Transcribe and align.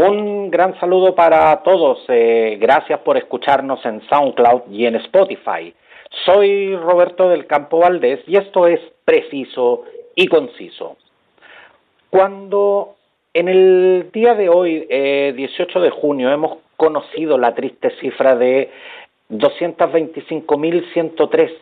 Un 0.00 0.52
gran 0.52 0.78
saludo 0.78 1.16
para 1.16 1.60
todos. 1.64 2.04
Eh, 2.06 2.56
gracias 2.60 3.00
por 3.00 3.16
escucharnos 3.16 3.84
en 3.84 4.00
SoundCloud 4.08 4.70
y 4.70 4.86
en 4.86 4.94
Spotify. 4.94 5.74
Soy 6.24 6.76
Roberto 6.76 7.28
del 7.28 7.48
Campo 7.48 7.80
Valdés 7.80 8.20
y 8.28 8.36
esto 8.36 8.68
es 8.68 8.78
preciso 9.04 9.82
y 10.14 10.28
conciso. 10.28 10.98
Cuando 12.10 12.94
en 13.34 13.48
el 13.48 14.10
día 14.12 14.36
de 14.36 14.48
hoy, 14.48 14.86
18 14.86 14.88
eh, 14.88 15.82
de 15.82 15.90
junio, 15.90 16.30
hemos 16.30 16.58
conocido 16.76 17.36
la 17.36 17.56
triste 17.56 17.90
cifra 18.00 18.36
de 18.36 18.70
225.103 19.30 21.56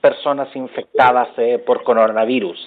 personas 0.00 0.56
infectadas 0.56 1.28
eh, 1.36 1.58
por 1.58 1.84
coronavirus 1.84 2.66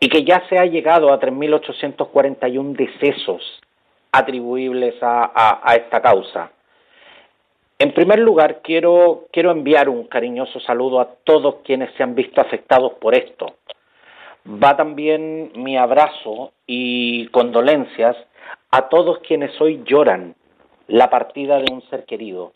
y 0.00 0.08
que 0.08 0.24
ya 0.24 0.44
se 0.48 0.58
ha 0.58 0.64
llegado 0.64 1.12
a 1.12 1.20
3.841 1.20 2.74
decesos 2.74 3.60
atribuibles 4.12 4.94
a, 5.02 5.74
esta 5.76 6.00
causa. 6.00 6.50
En 7.78 7.94
primer 7.94 8.18
lugar, 8.18 8.60
quiero, 8.62 9.26
quiero 9.32 9.50
enviar 9.50 9.88
un 9.88 10.04
cariñoso 10.04 10.60
saludo 10.60 11.00
a 11.00 11.08
todos 11.24 11.56
quienes 11.64 11.92
se 11.94 12.02
han 12.02 12.14
visto 12.14 12.40
afectados 12.40 12.92
por 13.00 13.14
esto. 13.14 13.54
Va 14.46 14.76
también 14.76 15.52
mi 15.54 15.76
abrazo 15.76 16.52
y 16.66 17.26
condolencias 17.28 18.16
a 18.70 18.88
todos 18.88 19.18
quienes 19.20 19.58
hoy 19.60 19.82
lloran 19.84 20.34
la 20.88 21.08
partida 21.08 21.58
de 21.58 21.72
un 21.72 21.82
ser 21.88 22.04
querido. 22.04 22.52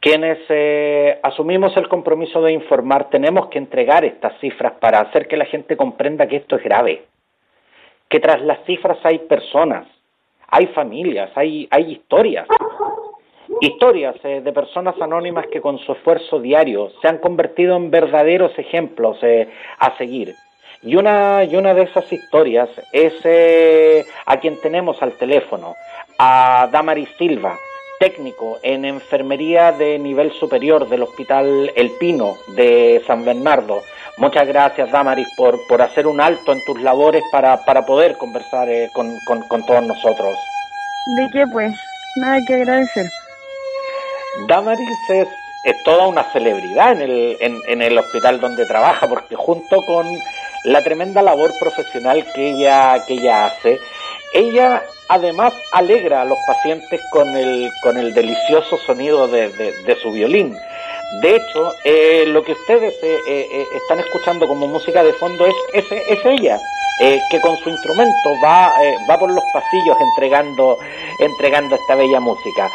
Quienes 0.00 0.38
eh, 0.48 1.20
asumimos 1.22 1.76
el 1.76 1.88
compromiso 1.88 2.40
de 2.40 2.52
informar 2.52 3.10
tenemos 3.10 3.48
que 3.48 3.58
entregar 3.58 4.04
estas 4.04 4.38
cifras 4.40 4.72
para 4.80 5.00
hacer 5.00 5.28
que 5.28 5.36
la 5.36 5.44
gente 5.44 5.76
comprenda 5.76 6.26
que 6.26 6.36
esto 6.36 6.56
es 6.56 6.62
grave 6.64 7.04
que 8.10 8.18
tras 8.18 8.42
las 8.42 8.62
cifras 8.66 8.98
hay 9.04 9.20
personas, 9.20 9.86
hay 10.50 10.66
familias, 10.68 11.30
hay, 11.34 11.68
hay 11.70 11.92
historias. 11.92 12.46
Historias 13.60 14.16
eh, 14.24 14.40
de 14.42 14.52
personas 14.52 15.00
anónimas 15.00 15.46
que 15.48 15.60
con 15.60 15.78
su 15.78 15.92
esfuerzo 15.92 16.40
diario 16.40 16.90
se 17.02 17.08
han 17.08 17.18
convertido 17.18 17.76
en 17.76 17.90
verdaderos 17.90 18.58
ejemplos 18.58 19.18
eh, 19.22 19.48
a 19.78 19.96
seguir. 19.96 20.34
Y 20.82 20.96
una, 20.96 21.44
y 21.44 21.56
una 21.56 21.74
de 21.74 21.82
esas 21.82 22.10
historias 22.10 22.70
es 22.92 23.12
eh, 23.24 24.04
a 24.24 24.40
quien 24.40 24.58
tenemos 24.60 25.02
al 25.02 25.12
teléfono, 25.12 25.74
a 26.18 26.68
Damaris 26.72 27.10
Silva, 27.18 27.58
técnico 28.00 28.58
en 28.62 28.86
enfermería 28.86 29.72
de 29.72 29.98
nivel 29.98 30.32
superior 30.32 30.88
del 30.88 31.02
Hospital 31.02 31.70
El 31.76 31.90
Pino 32.00 32.38
de 32.56 33.02
San 33.06 33.26
Bernardo. 33.26 33.82
Muchas 34.16 34.48
gracias, 34.48 34.90
Damaris, 34.90 35.28
por, 35.36 35.66
por 35.68 35.82
hacer 35.82 36.06
un 36.06 36.18
alto 36.18 36.52
en 36.52 36.64
tus 36.64 36.80
labores 36.80 37.22
para, 37.30 37.62
para 37.66 37.84
poder 37.84 38.16
conversar 38.16 38.70
eh, 38.70 38.88
con, 38.94 39.14
con, 39.26 39.66
todos 39.66 39.82
nosotros. 39.82 40.34
¿De 41.14 41.28
qué, 41.30 41.46
pues? 41.52 41.74
Nada 42.16 42.38
que 42.46 42.54
agradecer. 42.54 43.04
Damaris 44.48 44.88
es, 45.10 45.28
es 45.64 45.82
toda 45.84 46.06
una 46.06 46.24
celebridad 46.32 46.92
en 46.92 47.02
el, 47.02 47.36
en, 47.40 47.58
en 47.68 47.82
el 47.82 47.98
hospital 47.98 48.40
donde 48.40 48.64
trabaja, 48.64 49.08
porque 49.08 49.36
junto 49.36 49.84
con 49.84 50.06
la 50.64 50.82
tremenda 50.82 51.20
labor 51.20 51.50
profesional 51.60 52.24
que 52.34 52.50
ella, 52.50 53.04
que 53.06 53.14
ella 53.14 53.46
hace, 53.46 53.78
ella 54.32 54.82
además 55.08 55.52
alegra 55.72 56.22
a 56.22 56.24
los 56.24 56.38
pacientes 56.46 57.00
con 57.12 57.28
el, 57.36 57.68
con 57.82 57.96
el 57.98 58.14
delicioso 58.14 58.78
sonido 58.86 59.26
de, 59.28 59.48
de 59.48 59.96
su 60.02 60.12
violín. 60.12 60.56
De 61.18 61.36
hecho, 61.36 61.74
eh, 61.84 62.24
lo 62.28 62.44
que 62.44 62.52
ustedes 62.52 62.94
eh, 63.02 63.18
eh, 63.26 63.66
están 63.74 63.98
escuchando 63.98 64.46
como 64.46 64.68
música 64.68 65.02
de 65.02 65.12
fondo 65.14 65.44
es, 65.44 65.54
es, 65.74 66.24
ella, 66.24 66.56
que 67.30 67.40
con 67.40 67.56
su 67.56 67.68
instrumento 67.68 68.30
va, 68.44 68.72
va 69.08 69.18
por 69.18 69.30
los 69.30 69.42
pasillos 69.52 69.96
entregando, 70.00 70.78
entregando 71.18 71.74
esta 71.74 71.96
bella 71.96 72.20
música. 72.20 72.70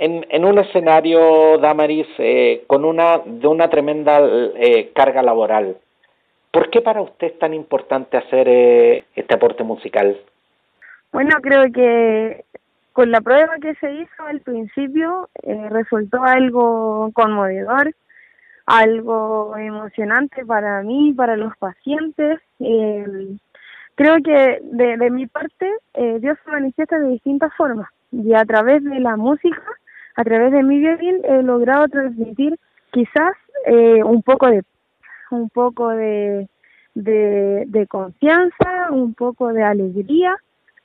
En, 0.00 0.44
un 0.46 0.58
escenario, 0.58 1.58
Damaris, 1.58 2.06
eh, 2.18 2.64
con 2.66 2.86
una, 2.86 3.18
de 3.18 3.46
una 3.46 3.68
tremenda 3.68 4.18
eh, 4.22 4.92
carga 4.94 5.22
laboral, 5.22 5.76
¿por 6.50 6.70
qué 6.70 6.80
para 6.80 7.02
usted 7.02 7.26
es 7.26 7.38
tan 7.38 7.52
importante 7.52 8.16
hacer 8.16 8.48
eh, 8.48 9.04
este 9.14 9.34
aporte 9.34 9.62
musical? 9.62 10.18
Bueno, 11.12 11.36
creo 11.42 11.70
que 11.70 12.44
con 12.94 13.10
la 13.10 13.20
prueba 13.20 13.58
que 13.60 13.74
se 13.74 13.92
hizo 13.92 14.26
al 14.26 14.40
principio 14.40 15.28
resultó 15.68 16.24
algo 16.24 17.10
conmovedor, 17.12 17.94
algo 18.64 19.54
emocionante 19.56 20.46
para 20.46 20.82
mí, 20.82 21.12
para 21.12 21.36
los 21.36 21.54
pacientes. 21.58 22.40
creo 22.58 24.16
que 24.24 24.60
de, 24.62 24.96
de 24.96 25.10
mi 25.10 25.26
parte 25.26 25.70
Dios 26.20 26.38
se 26.44 26.50
manifiesta 26.50 26.98
de 26.98 27.08
distintas 27.08 27.52
formas 27.54 27.88
y 28.12 28.34
a 28.34 28.44
través 28.44 28.82
de 28.84 29.00
la 29.00 29.16
música 29.16 29.62
a 30.20 30.24
través 30.24 30.52
de 30.52 30.62
mi 30.62 30.78
violín 30.78 31.22
he 31.24 31.42
logrado 31.42 31.88
transmitir 31.88 32.54
quizás 32.92 33.32
eh, 33.64 34.04
un 34.04 34.22
poco 34.22 34.48
de 34.48 34.62
un 35.30 35.48
poco 35.48 35.88
de, 35.90 36.46
de, 36.94 37.86
confianza, 37.88 38.88
un 38.90 39.14
poco 39.14 39.52
de 39.52 39.62
alegría, 39.62 40.36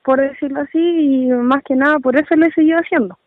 por 0.04 0.22
decirlo 0.22 0.62
así, 0.62 0.80
y 0.80 1.26
más 1.32 1.64
que 1.64 1.76
nada 1.76 1.98
por 2.00 2.16
eso 2.16 2.36
lo 2.36 2.46
he 2.46 2.52
seguido 2.52 2.78
haciendo. 2.78 3.18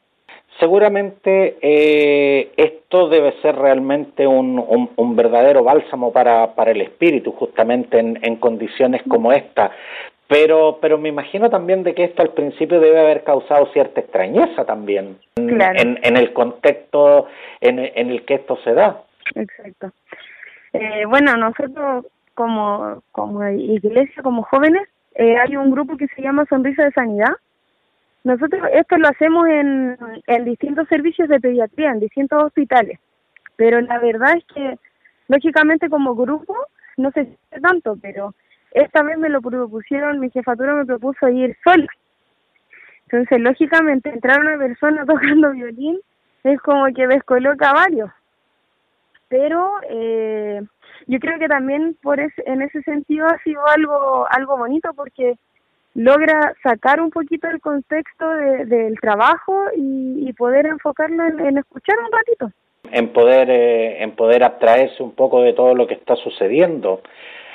Seguramente 0.61 1.59
eh, 1.61 2.53
esto 2.57 3.09
debe 3.09 3.33
ser 3.43 3.57
realmente 3.57 4.27
un, 4.27 4.65
un, 4.97 5.17
verdadero 5.17 5.63
bálsamo 5.65 6.13
para, 6.13 6.55
para 6.55 6.71
el 6.71 6.81
espíritu, 6.81 7.33
justamente 7.33 7.99
en, 7.99 8.19
en 8.23 8.37
condiciones 8.37 9.03
como 9.09 9.33
esta. 9.33 9.73
Pero, 10.29 10.79
pero 10.83 10.99
me 10.99 11.09
imagino 11.09 11.49
también 11.49 11.83
de 11.83 11.95
que 11.95 12.05
esto 12.05 12.21
al 12.21 12.35
principio 12.35 12.81
debe 12.81 13.01
haber 13.01 13.25
causado 13.25 13.67
cierta 13.73 14.01
extrañeza 14.01 14.67
también 14.67 15.19
en, 15.37 15.99
en, 16.03 16.17
el 16.19 16.35
contexto 16.35 17.27
en, 17.63 17.79
en, 17.79 18.11
el 18.11 18.27
que 18.27 18.35
esto 18.35 18.59
se 18.63 18.75
da. 18.75 19.03
Exacto. 19.35 19.91
Eh, 20.75 21.07
bueno, 21.07 21.35
nosotros 21.39 22.05
como, 22.35 23.03
como 23.11 23.49
iglesia, 23.49 24.23
como 24.23 24.43
jóvenes, 24.43 24.87
eh, 25.15 25.37
hay 25.39 25.57
un 25.57 25.71
grupo 25.71 25.97
que 25.97 26.09
se 26.09 26.21
llama 26.21 26.45
Sonrisa 26.47 26.85
de 26.85 26.93
Sanidad. 26.93 27.35
Nosotros 28.23 28.63
esto 28.75 28.99
lo 28.99 29.09
hacemos 29.09 29.49
en, 29.49 29.97
en 30.27 30.45
distintos 30.45 30.87
servicios 30.89 31.29
de 31.31 31.41
pediatría, 31.41 31.91
en 31.91 32.01
distintos 32.01 32.45
hospitales. 32.45 33.01
Pero 33.57 33.81
la 33.81 33.99
verdad 33.99 34.37
es 34.37 34.45
que, 34.55 34.79
lógicamente 35.29 35.89
como 35.89 36.15
grupo, 36.15 36.55
no 36.99 37.11
sé 37.13 37.29
tanto, 37.63 37.97
pero 38.01 38.35
esta 38.73 39.03
vez 39.03 39.19
me 39.19 39.29
lo 39.29 39.41
propusieron, 39.41 40.21
mi 40.21 40.31
jefatura 40.31 40.75
me 40.75 40.87
propuso 40.87 41.29
ir 41.29 41.57
sola. 41.65 41.87
Entonces, 43.11 43.41
lógicamente, 43.41 44.11
entrar 44.11 44.41
una 44.41 44.59
persona 44.59 45.05
tocando 45.07 45.53
violín 45.53 45.99
es 46.45 46.61
como 46.61 46.87
que 46.95 47.07
descoloca 47.07 47.71
a 47.71 47.75
varios. 47.75 48.11
Pero 49.29 49.71
eh, 49.91 50.63
yo 51.07 51.19
creo 51.19 51.39
que 51.39 51.49
también 51.49 51.97
por 52.03 52.19
en 52.19 52.63
ese 52.63 52.83
sentido 52.83 53.27
ha 53.27 53.39
sido 53.43 53.67
algo, 53.67 54.27
algo 54.31 54.57
bonito 54.57 54.93
porque 54.95 55.35
logra 55.95 56.55
sacar 56.63 57.01
un 57.01 57.11
poquito 57.11 57.49
el 57.49 57.61
contexto 57.61 58.29
del 58.29 58.99
trabajo 59.01 59.65
y, 59.77 60.33
poder 60.35 60.67
enfocarlo 60.67 61.25
en, 61.27 61.59
escuchar 61.59 61.97
un 61.99 62.13
ratito. 62.13 62.53
En 62.93 63.13
poder, 63.13 63.51
eh, 63.51 64.03
en 64.03 64.13
poder 64.13 64.45
abstraerse 64.45 65.03
un 65.03 65.13
poco 65.13 65.43
de 65.43 65.53
todo 65.53 65.75
lo 65.75 65.87
que 65.87 65.95
está 65.95 66.15
sucediendo. 66.17 67.03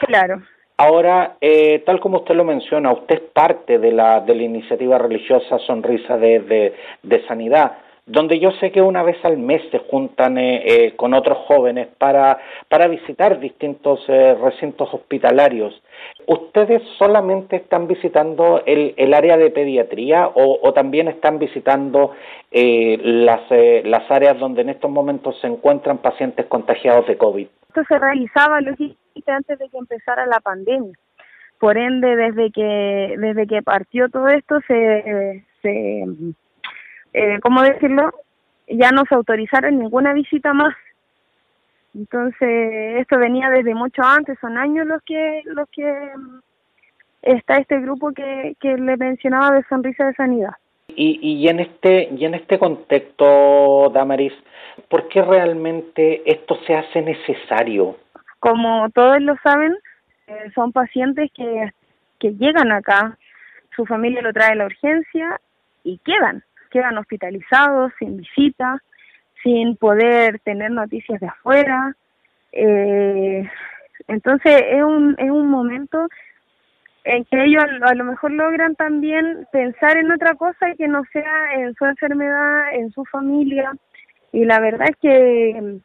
Claro. 0.02 0.42
Ahora, 0.78 1.38
eh, 1.40 1.84
tal 1.86 2.00
como 2.00 2.18
usted 2.20 2.34
lo 2.34 2.44
menciona, 2.44 2.92
usted 2.92 3.16
es 3.16 3.22
parte 3.32 3.78
de 3.78 3.92
la, 3.92 4.22
de 4.22 4.34
la 4.34 4.44
iniciativa 4.44 4.98
religiosa 4.98 5.60
Sonrisa 5.60 6.18
de, 6.18 6.74
de, 7.04 7.28
Sanidad, 7.28 7.74
donde 8.08 8.40
yo 8.40 8.50
sé 8.54 8.72
que 8.72 8.82
una 8.82 9.04
vez 9.04 9.24
al 9.24 9.38
mes 9.38 9.62
se 9.70 9.78
juntan 9.78 10.40
eh, 10.40 10.64
eh, 10.66 10.96
con 10.96 11.14
otros 11.14 11.38
jóvenes 11.48 11.90
para, 12.00 12.40
para 12.70 12.88
visitar 12.88 13.40
distintos 13.40 14.06
recintos 14.08 14.92
hospitalarios. 14.92 15.80
¿Ustedes 16.26 16.82
solamente 16.98 17.58
están 17.58 17.88
visitando 17.88 18.64
el, 18.66 18.96
el 18.98 19.14
área 19.14 19.38
de 19.38 19.52
pediatría 19.52 20.32
o, 20.34 20.74
también 20.74 21.08
están 21.08 21.38
visitando 21.38 22.14
las, 22.52 23.42
las 23.50 24.10
áreas 24.10 24.40
donde 24.40 24.64
en 24.64 24.70
estos 24.70 24.90
momentos 24.90 25.40
se 25.40 25.48
encuentran 25.48 26.00
pacientes 26.00 26.48
contagiados 26.48 27.06
de 27.08 27.16
COVID? 27.16 27.48
Esto 27.70 27.84
se 27.88 28.00
realizaba 28.00 28.60
antes 29.32 29.58
de 29.60 29.70
que 29.70 29.78
empezara 29.78 30.26
la 30.26 30.40
pandemia. 30.40 30.94
Por 31.60 31.78
ende, 31.78 32.16
desde 32.16 32.52
que 32.52 33.16
desde 33.18 33.48
que 33.48 33.62
partió 33.62 34.10
todo 34.10 34.28
esto, 34.28 34.60
se, 34.68 35.46
se 35.62 36.06
eh, 37.14 37.40
¿cómo 37.42 37.62
decirlo? 37.62 38.12
Ya 38.68 38.92
no 38.92 39.04
se 39.08 39.16
autorizaron 39.16 39.80
ninguna 39.80 40.14
visita 40.14 40.54
más. 40.54 40.76
Entonces, 41.96 43.00
esto 43.00 43.20
venía 43.20 43.50
desde 43.50 43.76
mucho 43.76 44.02
antes, 44.02 44.38
son 44.40 44.58
años 44.58 44.88
los 44.88 45.02
que 45.04 45.42
los 45.46 45.70
que 45.70 46.12
está 47.22 47.58
este 47.58 47.80
grupo 47.80 48.12
que, 48.12 48.56
que 48.60 48.76
le 48.78 48.98
mencionaba 48.98 49.56
de 49.56 49.64
Sonrisa 49.70 50.08
de 50.08 50.14
Sanidad. 50.16 50.54
Y, 50.96 51.20
y 51.22 51.48
en 51.48 51.60
este 51.60 52.10
y 52.16 52.26
en 52.26 52.34
este 52.34 52.58
contexto, 52.58 53.92
Damaris, 53.94 54.34
¿por 54.90 55.08
qué 55.08 55.22
realmente 55.22 56.24
esto 56.26 56.58
se 56.66 56.76
hace 56.76 57.02
necesario? 57.02 57.96
Como 58.44 58.90
todos 58.90 59.22
lo 59.22 59.38
saben, 59.42 59.74
eh, 60.28 60.52
son 60.54 60.74
pacientes 60.74 61.32
que, 61.34 61.72
que 62.20 62.32
llegan 62.36 62.74
acá, 62.74 63.18
su 63.74 63.86
familia 63.86 64.22
lo 64.22 64.34
trae 64.34 64.52
a 64.52 64.56
la 64.56 64.66
urgencia 64.66 65.40
y 65.86 65.98
quedan, 66.00 66.44
quedan 66.70 66.98
hospitalizados, 66.98 67.94
sin 68.00 68.18
visita, 68.18 68.84
sin 69.44 69.78
poder 69.78 70.40
tener 70.40 70.72
noticias 70.72 71.22
de 71.22 71.28
afuera. 71.28 71.96
Eh, 72.52 73.50
entonces 74.10 74.62
es 74.72 74.84
un, 74.84 75.16
es 75.20 75.32
un 75.32 75.48
momento 75.48 76.10
en 77.06 77.24
que 77.24 77.46
ellos 77.46 77.64
a 77.82 77.96
lo 77.96 78.04
mejor 78.04 78.32
logran 78.32 78.76
también 78.76 79.48
pensar 79.54 79.96
en 79.96 80.12
otra 80.12 80.34
cosa 80.36 80.76
que 80.78 80.90
no 80.90 81.06
sea 81.14 81.54
en 81.54 81.74
su 81.76 81.86
enfermedad, 81.86 82.74
en 82.74 82.92
su 82.92 83.06
familia. 83.06 83.72
Y 84.34 84.44
la 84.44 84.60
verdad 84.60 84.90
es 84.90 84.98
que, 84.98 85.80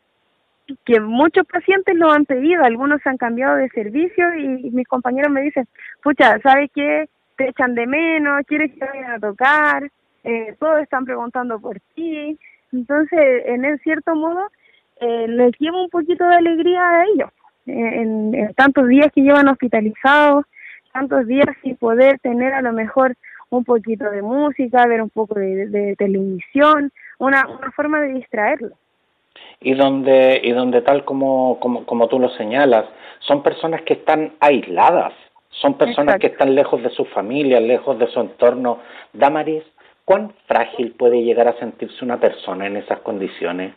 que 0.85 1.01
muchos 1.01 1.47
pacientes 1.47 1.95
lo 1.97 2.11
han 2.11 2.25
pedido, 2.25 2.65
algunos 2.65 3.01
han 3.07 3.17
cambiado 3.17 3.57
de 3.57 3.69
servicio 3.71 4.35
y, 4.35 4.71
mis 4.71 4.87
compañeros 4.87 5.31
me 5.31 5.43
dicen, 5.43 5.67
pucha, 6.03 6.39
¿sabes 6.41 6.71
qué? 6.75 7.09
Te 7.37 7.49
echan 7.49 7.75
de 7.75 7.87
menos, 7.87 8.43
quieres 8.47 8.73
que 8.73 8.85
vayan 8.85 9.13
a 9.13 9.21
tocar, 9.21 9.91
eh, 10.25 10.57
todos 10.59 10.81
están 10.81 11.05
preguntando 11.05 11.61
por 11.61 11.79
ti. 11.95 12.39
Entonces, 12.73 13.43
en 13.47 13.79
cierto 13.79 14.15
modo, 14.15 14.49
eh, 15.01 15.27
les 15.29 15.53
lleva 15.59 15.83
un 15.83 15.89
poquito 15.89 16.27
de 16.27 16.37
alegría 16.37 16.83
a 16.83 17.05
ellos, 17.05 17.31
en 17.67 18.53
tantos 18.55 18.89
días 18.89 19.11
que 19.15 19.23
llevan 19.23 19.49
hospitalizados 19.49 20.45
tantos 20.93 21.27
días 21.27 21.47
sin 21.63 21.77
poder 21.77 22.19
tener 22.21 22.53
a 22.55 22.63
lo 22.63 22.73
mejor 22.73 23.15
un 23.51 23.65
poquito 23.65 24.11
de 24.11 24.23
música, 24.23 24.87
ver 24.87 25.03
un 25.03 25.11
poco 25.11 25.39
de, 25.39 25.95
televisión, 25.97 26.93
una, 27.19 27.47
una 27.47 27.71
forma 27.73 28.01
de 28.01 28.15
distraerlo. 28.15 28.77
Y 29.61 29.75
donde, 29.75 30.41
y 30.43 30.53
donde 30.53 30.83
tal 30.83 31.05
como, 31.05 31.59
como, 31.61 31.85
como 31.85 32.09
tú 32.09 32.19
lo 32.19 32.29
señalas, 32.31 32.87
son 33.21 33.43
personas 33.43 33.83
que 33.83 33.95
están 33.95 34.35
aisladas, 34.41 35.13
son 35.51 35.75
personas 35.75 36.19
que 36.19 36.29
están 36.29 36.55
lejos 36.55 36.83
de 36.83 36.91
su 36.91 37.05
familia, 37.07 37.61
lejos 37.61 37.99
de 37.99 38.07
su 38.07 38.21
entorno. 38.21 38.79
Damaris, 39.13 39.65
¿cuán 40.05 40.33
frágil 40.47 40.93
puede 40.93 41.23
llegar 41.23 41.49
a 41.49 41.59
sentirse 41.59 42.05
una 42.05 42.21
persona 42.21 42.67
en 42.67 42.77
esas 42.77 43.01
condiciones? 43.01 43.75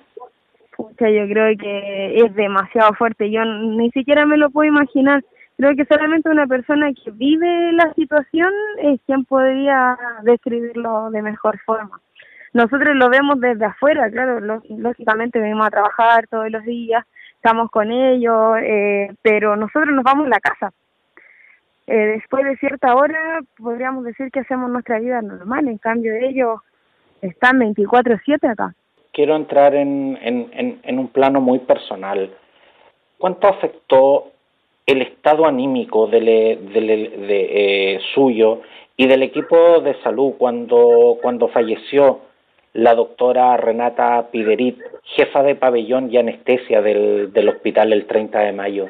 Pucha, 0.76 1.10
yo 1.10 1.28
creo 1.28 1.58
que 1.58 2.16
es 2.18 2.36
demasiado 2.36 2.94
fuerte. 2.94 3.32
Yo 3.32 3.44
ni 3.44 3.90
siquiera 3.92 4.26
me 4.26 4.38
lo 4.38 4.50
puedo 4.52 4.68
imaginar 4.68 5.24
creo 5.62 5.76
que 5.76 5.86
solamente 5.86 6.28
una 6.28 6.48
persona 6.48 6.92
que 6.92 7.12
vive 7.12 7.72
la 7.74 7.94
situación 7.94 8.52
es 8.82 9.00
quien 9.06 9.26
podría 9.26 9.96
describirlo 10.24 11.12
de 11.12 11.22
mejor 11.22 11.60
forma. 11.60 12.02
Nosotros 12.54 12.96
lo 12.96 13.10
vemos 13.10 13.40
desde 13.40 13.66
afuera, 13.66 14.10
claro, 14.10 14.40
lógicamente 14.40 15.40
venimos 15.40 15.68
a 15.68 15.72
trabajar 15.72 16.28
todos 16.28 16.52
los 16.52 16.64
días, 16.64 17.06
estamos 17.36 17.72
con 17.72 17.92
ellos, 17.92 18.58
eh, 18.62 19.14
pero 19.22 19.56
nosotros 19.56 19.94
nos 19.94 20.04
vamos 20.04 20.28
a 20.28 20.30
la 20.30 20.40
casa. 20.40 20.74
Eh, 21.88 21.96
después 22.18 22.46
de 22.46 22.58
cierta 22.58 22.96
hora 22.96 23.40
podríamos 23.58 24.04
decir 24.04 24.32
que 24.32 24.42
hacemos 24.42 24.70
nuestra 24.70 25.00
vida 25.00 25.22
normal, 25.22 25.68
en 25.68 25.78
cambio 25.78 26.14
ellos 26.14 26.60
están 27.22 27.60
24/7 27.60 28.48
acá. 28.50 28.74
Quiero 29.14 29.36
entrar 29.36 29.76
en, 29.76 30.18
en, 30.22 30.80
en 30.84 31.00
un 31.00 31.08
plano 31.10 31.42
muy 31.42 31.60
personal. 31.60 32.32
¿Cuánto 33.18 33.48
afectó 33.48 34.32
el 34.86 35.02
estado 35.02 35.46
anímico 35.46 36.08
del, 36.08 36.26
de, 36.26 37.28
eh, 37.30 38.00
suyo 38.14 38.62
y 38.98 39.08
del 39.08 39.24
equipo 39.24 39.80
de 39.82 39.96
salud 40.02 40.34
cuando, 40.38 41.18
cuando 41.22 41.48
falleció 41.48 42.20
la 42.74 42.96
doctora 42.96 43.58
Renata 43.58 44.30
Piderit, 44.32 44.80
jefa 45.04 45.44
de 45.44 45.56
pabellón 45.56 46.12
y 46.12 46.18
anestesia 46.18 46.82
del, 46.82 47.32
del 47.34 47.50
hospital 47.50 47.94
el 47.94 48.06
30 48.06 48.40
de 48.40 48.52
mayo? 48.54 48.90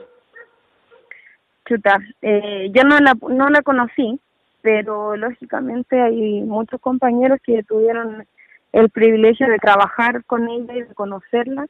Chuta, 1.66 2.00
eh, 2.22 2.70
yo 2.74 2.84
no 2.84 3.00
la, 3.00 3.16
no 3.30 3.50
la 3.50 3.62
conocí, 3.62 4.20
pero 4.62 5.16
lógicamente 5.16 6.00
hay 6.00 6.42
muchos 6.42 6.80
compañeros 6.82 7.40
que 7.44 7.64
tuvieron 7.64 8.26
el 8.72 8.90
privilegio 8.90 9.48
de 9.48 9.58
trabajar 9.58 10.24
con 10.26 10.48
ella 10.48 10.74
y 10.76 10.82
de 10.84 10.94
conocerla 10.94 11.66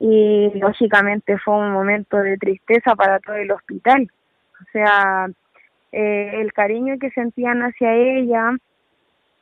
y 0.00 0.50
lógicamente 0.58 1.38
fue 1.38 1.54
un 1.54 1.72
momento 1.72 2.16
de 2.16 2.36
tristeza 2.36 2.94
para 2.96 3.20
todo 3.20 3.36
el 3.36 3.50
hospital. 3.50 4.10
O 4.60 4.64
sea, 4.72 5.28
eh, 5.92 6.40
el 6.40 6.52
cariño 6.52 6.96
que 6.98 7.10
sentían 7.10 7.60
hacia 7.60 7.94
ella, 7.94 8.56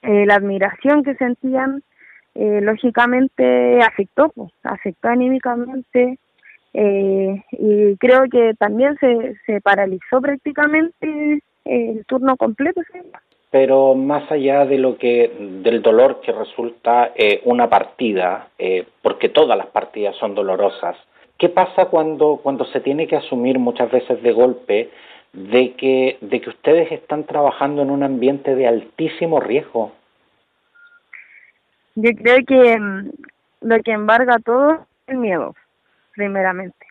eh, 0.03 0.27
la 0.27 0.35
admiración 0.35 1.03
que 1.03 1.15
sentían, 1.15 1.83
eh, 2.35 2.61
lógicamente 2.63 3.81
afectó, 3.83 4.31
pues, 4.35 4.51
afectó 4.63 5.09
anímicamente 5.09 6.19
eh, 6.75 7.43
y 7.53 7.97
creo 7.99 8.25
que 8.31 8.55
también 8.59 8.97
se, 8.99 9.35
se 9.45 9.61
paralizó 9.61 10.21
prácticamente 10.21 11.43
el 11.65 12.05
turno 12.07 12.37
completo. 12.37 12.81
pero 13.51 13.95
más 13.95 14.31
allá 14.33 14.65
de 14.65 14.79
lo 14.79 14.97
que 14.97 15.31
del 15.63 15.83
dolor 15.83 16.21
que 16.23 16.33
resulta 16.33 17.13
eh, 17.15 17.43
una 17.45 17.69
partida, 17.69 18.49
eh, 18.59 18.87
porque 19.03 19.29
todas 19.29 19.59
las 19.59 19.67
partidas 19.67 20.17
son 20.17 20.35
dolorosas. 20.35 20.97
¿Qué 21.39 21.49
pasa 21.51 21.87
cuando 21.87 22.41
cuando 22.43 22.65
se 22.67 22.81
tiene 22.81 23.07
que 23.07 23.17
asumir 23.17 23.59
muchas 23.59 23.91
veces 23.91 24.23
de 24.23 24.33
golpe 24.33 24.91
de 25.35 25.73
que 25.73 26.17
de 26.21 26.41
que 26.41 26.51
ustedes 26.51 26.91
están 26.93 27.25
trabajando 27.25 27.83
en 27.83 27.91
un 27.91 28.03
ambiente 28.03 28.55
de 28.55 28.67
altísimo 28.67 29.41
riesgo? 29.41 29.93
Yo 31.95 32.11
creo 32.15 32.39
que 32.47 32.79
mm, 32.79 33.11
lo 33.63 33.81
que 33.83 33.93
embarga 33.93 34.39
todo 34.39 34.73
es 34.73 34.79
el 35.09 35.19
miedo, 35.19 35.55
primeramente. 36.15 36.87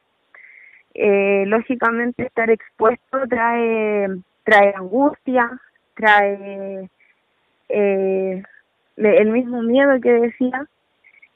Eh, 0.93 1.45
lógicamente 1.47 2.23
estar 2.23 2.49
expuesto 2.49 3.25
trae 3.29 4.09
trae 4.43 4.73
angustia, 4.75 5.49
trae 5.95 6.89
eh, 7.69 8.43
el 8.97 9.29
mismo 9.29 9.61
miedo 9.61 9.99
que 10.01 10.11
decía. 10.11 10.65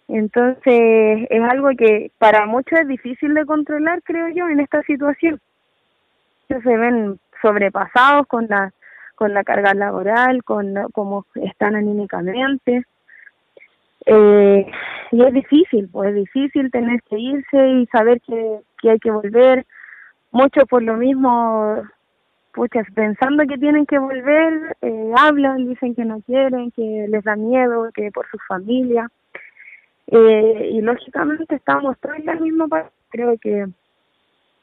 Entonces 0.07 1.27
es 1.29 1.41
algo 1.43 1.69
que 1.77 2.11
para 2.19 2.45
muchos 2.45 2.79
es 2.79 2.87
difícil 2.87 3.33
de 3.33 3.45
controlar, 3.45 4.03
creo 4.03 4.29
yo, 4.29 4.47
en 4.47 4.59
esta 4.59 4.83
situación. 4.83 5.39
Ellos 6.49 6.63
se 6.63 6.77
ven 6.77 7.19
sobrepasados 7.41 8.27
con 8.27 8.47
la 8.47 8.71
con 9.15 9.33
la 9.33 9.45
carga 9.45 9.73
laboral, 9.73 10.43
con 10.43 10.75
cómo 10.91 11.25
están 11.35 11.75
anímicamente. 11.75 12.83
Eh, 14.05 14.65
y 15.11 15.23
es 15.23 15.33
difícil, 15.33 15.89
pues 15.91 16.09
es 16.09 16.15
difícil 16.15 16.71
tener 16.71 17.01
que 17.03 17.17
irse 17.17 17.69
y 17.69 17.85
saber 17.87 18.21
que, 18.21 18.59
que 18.81 18.91
hay 18.91 18.99
que 18.99 19.11
volver. 19.11 19.65
Muchos 20.31 20.65
por 20.65 20.83
lo 20.83 20.97
mismo 20.97 21.83
puchas, 22.55 22.87
pensando 22.95 23.45
que 23.45 23.57
tienen 23.57 23.85
que 23.85 23.99
volver, 23.99 24.77
eh, 24.81 25.11
hablan, 25.17 25.67
dicen 25.67 25.93
que 25.93 26.05
no 26.05 26.21
quieren, 26.21 26.71
que 26.71 27.05
les 27.09 27.23
da 27.23 27.35
miedo, 27.35 27.91
que 27.93 28.11
por 28.11 28.27
su 28.29 28.37
familia. 28.47 29.09
Eh, 30.07 30.69
y 30.71 30.81
lógicamente 30.81 31.55
estamos 31.55 31.97
todos 31.99 32.15
en 32.17 32.25
la 32.25 32.35
misma 32.35 32.67
parte. 32.67 32.91
Creo 33.09 33.37
que 33.37 33.67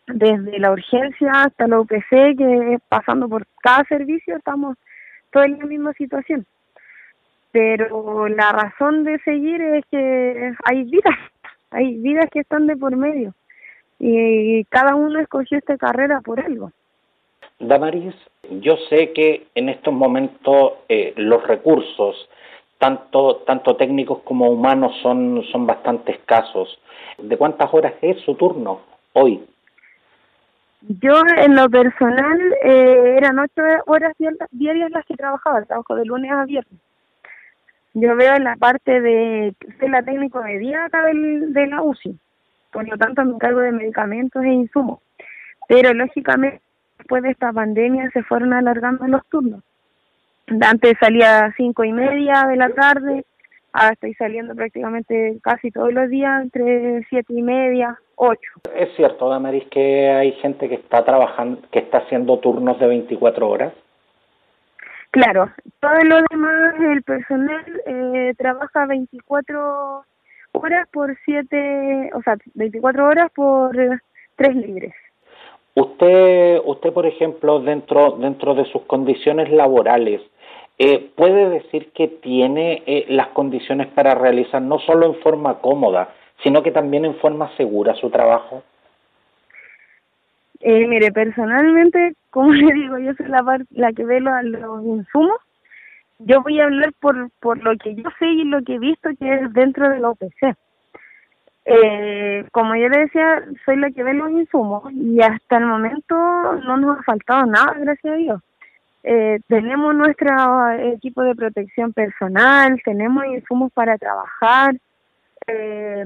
desde 0.07 0.59
la 0.59 0.73
urgencia 0.73 1.31
hasta 1.33 1.67
la 1.69 1.81
UPC, 1.81 2.37
que 2.37 2.79
pasando 2.89 3.29
por 3.29 3.47
cada 3.63 3.85
servicio, 3.85 4.37
estamos 4.37 4.77
todos 5.31 5.47
en 5.47 5.59
la 5.59 5.67
misma 5.67 5.93
situación. 5.95 6.47
Pero 7.53 8.29
la 8.29 8.51
razón 8.53 9.05
de 9.05 9.19
seguir 9.21 9.61
es 9.61 9.85
que 9.91 10.53
hay 10.65 10.85
vidas, 10.85 11.19
hay 11.71 11.99
vidas 11.99 12.27
que 12.31 12.41
están 12.41 12.67
de 12.67 12.77
por 12.77 12.97
medio. 12.97 13.35
Y 13.99 14.65
cada 14.65 14.97
uno 14.97 15.21
escogió 15.21 15.59
esta 15.59 15.77
carrera 15.77 16.21
por 16.23 16.41
algo. 16.41 16.73
Damaris, 17.61 18.15
yo 18.61 18.77
sé 18.89 19.13
que 19.13 19.47
en 19.55 19.69
estos 19.69 19.95
momentos 19.95 20.73
eh, 20.89 21.13
los 21.17 21.47
recursos, 21.47 22.29
tanto, 22.79 23.37
tanto 23.47 23.77
técnicos 23.77 24.23
como 24.25 24.51
humanos, 24.51 24.93
son, 25.03 25.45
son 25.53 25.67
bastante 25.67 26.13
escasos. 26.13 26.81
¿De 27.19 27.37
cuántas 27.37 27.73
horas 27.73 27.95
es 28.01 28.21
su 28.23 28.35
turno 28.35 28.81
hoy? 29.13 29.41
Yo, 31.01 31.23
en 31.37 31.55
lo 31.55 31.71
personal, 31.71 32.41
eh, 32.65 33.15
eran 33.17 33.39
ocho 33.39 33.63
horas 33.87 34.15
diarias 34.51 34.91
las 34.91 35.07
que 35.07 35.15
trabajaba, 35.15 35.63
trabajo 35.63 35.95
de 35.95 36.05
lunes 36.05 36.33
a 36.33 36.45
viernes. 36.45 36.81
Yo 37.95 38.17
veo 38.17 38.35
en 38.35 38.45
la 38.45 38.57
parte 38.57 39.01
de 39.01 39.55
ser 39.79 39.91
la 39.91 40.03
técnico 40.03 40.41
de 40.41 40.59
del, 40.59 41.53
de 41.53 41.67
la 41.67 41.83
UCI, 41.83 42.19
por 42.73 42.89
lo 42.89 42.97
tanto 42.97 43.25
me 43.25 43.33
encargo 43.33 43.61
de 43.61 43.73
medicamentos 43.73 44.43
e 44.43 44.49
insumos. 44.49 45.01
Pero 45.69 45.93
lógicamente 45.93 46.63
después 46.99 47.23
de 47.23 47.31
esta 47.31 47.53
pandemia 47.53 48.11
se 48.13 48.23
fueron 48.23 48.53
alargando 48.53 49.07
los 49.07 49.27
turnos. 49.27 49.63
Antes 50.61 50.95
salía 50.99 51.47
a 51.47 51.53
cinco 51.53 51.85
y 51.85 51.93
media 51.93 52.47
de 52.49 52.57
la 52.57 52.71
tarde, 52.71 53.25
ahora 53.73 53.93
estoy 53.93 54.15
saliendo 54.15 54.55
prácticamente 54.55 55.39
casi 55.43 55.71
todos 55.71 55.93
los 55.93 56.09
días 56.09 56.43
entre 56.43 57.05
siete 57.09 57.33
y 57.35 57.43
media, 57.43 57.99
ocho. 58.17 58.51
Es 58.75 58.95
cierto, 58.97 59.29
Damaris, 59.29 59.65
que 59.71 60.09
hay 60.11 60.33
gente 60.33 60.69
que 60.69 60.77
está 60.77 61.05
trabajando, 61.05 61.61
que 61.71 61.81
está 61.81 61.99
haciendo 61.99 62.39
turnos 62.39 62.79
de 62.79 62.87
24 62.87 63.49
horas. 63.49 63.73
Claro, 65.13 65.51
todo 65.79 65.99
lo 66.05 66.23
demás, 66.31 66.75
el 66.81 67.03
personal 67.03 67.83
eh, 67.87 68.35
trabaja 68.39 68.87
24 68.87 70.05
horas 70.53 70.89
por 70.91 71.15
7, 71.27 72.11
o 72.15 72.23
sea, 72.23 72.39
24 72.55 73.07
horas 73.07 73.31
por 73.35 73.77
3 74.37 74.57
libres. 74.57 74.95
Usted, 75.75 76.63
usted 76.65 76.93
por 76.95 77.05
ejemplo, 77.05 77.61
dentro, 77.61 78.13
dentro 78.13 78.55
de 78.55 78.65
sus 78.73 78.83
condiciones 78.83 79.51
laborales, 79.51 80.23
eh, 80.79 81.11
puede 81.15 81.51
decir 81.51 81.93
que 81.93 82.09
tiene 82.09 82.83
eh, 82.87 83.05
las 83.09 83.29
condiciones 83.29 83.89
para 83.89 84.15
realizar 84.15 84.63
no 84.63 84.79
solo 84.79 85.05
en 85.05 85.17
forma 85.17 85.59
cómoda, 85.61 86.15
sino 86.43 86.63
que 86.63 86.71
también 86.71 87.05
en 87.05 87.17
forma 87.17 87.55
segura 87.59 87.95
su 87.97 88.09
trabajo. 88.09 88.63
Eh, 90.65 90.87
mire, 90.87 91.11
personalmente, 91.11 92.15
como 92.31 92.53
le 92.53 92.73
digo, 92.73 92.99
yo 92.99 93.15
soy 93.15 93.27
la, 93.27 93.43
la 93.71 93.93
que 93.93 94.05
ve 94.05 94.21
los, 94.21 94.45
los 94.45 94.85
insumos. 94.85 95.39
Yo 96.21 96.41
voy 96.43 96.61
a 96.61 96.65
hablar 96.65 96.93
por, 97.01 97.31
por 97.41 97.59
lo 97.63 97.77
que 97.77 97.97
yo 97.97 98.05
sé 98.19 98.27
y 98.27 98.45
lo 98.45 98.63
que 98.63 98.77
he 98.77 98.79
visto 98.79 99.11
que 99.19 99.35
es 99.35 99.53
dentro 99.53 99.89
de 99.91 99.99
la 99.99 100.11
OPC. 100.11 100.57
Eh, 101.65 102.45
como 102.53 102.77
yo 102.77 102.89
le 102.89 103.01
decía, 103.01 103.45
soy 103.65 103.77
la 103.77 103.91
que 103.91 104.03
ve 104.05 104.15
los 104.15 104.31
insumos 104.31 104.93
y 104.93 105.21
hasta 105.21 105.59
el 105.59 105.67
momento 105.67 106.15
no 106.15 106.77
nos 106.77 106.99
ha 106.99 107.03
faltado 107.03 107.47
nada, 107.47 107.75
gracias 107.79 108.15
a 108.15 108.17
Dios. 108.17 108.43
Eh, 109.05 109.41
tenemos 109.49 109.95
nuestro 109.97 110.71
equipo 110.95 111.23
de 111.23 111.35
protección 111.35 111.93
personal, 111.93 112.81
tenemos 112.85 113.25
insumos 113.27 113.73
para 113.73 113.99
trabajar. 113.99 114.77
Eh, 115.49 116.05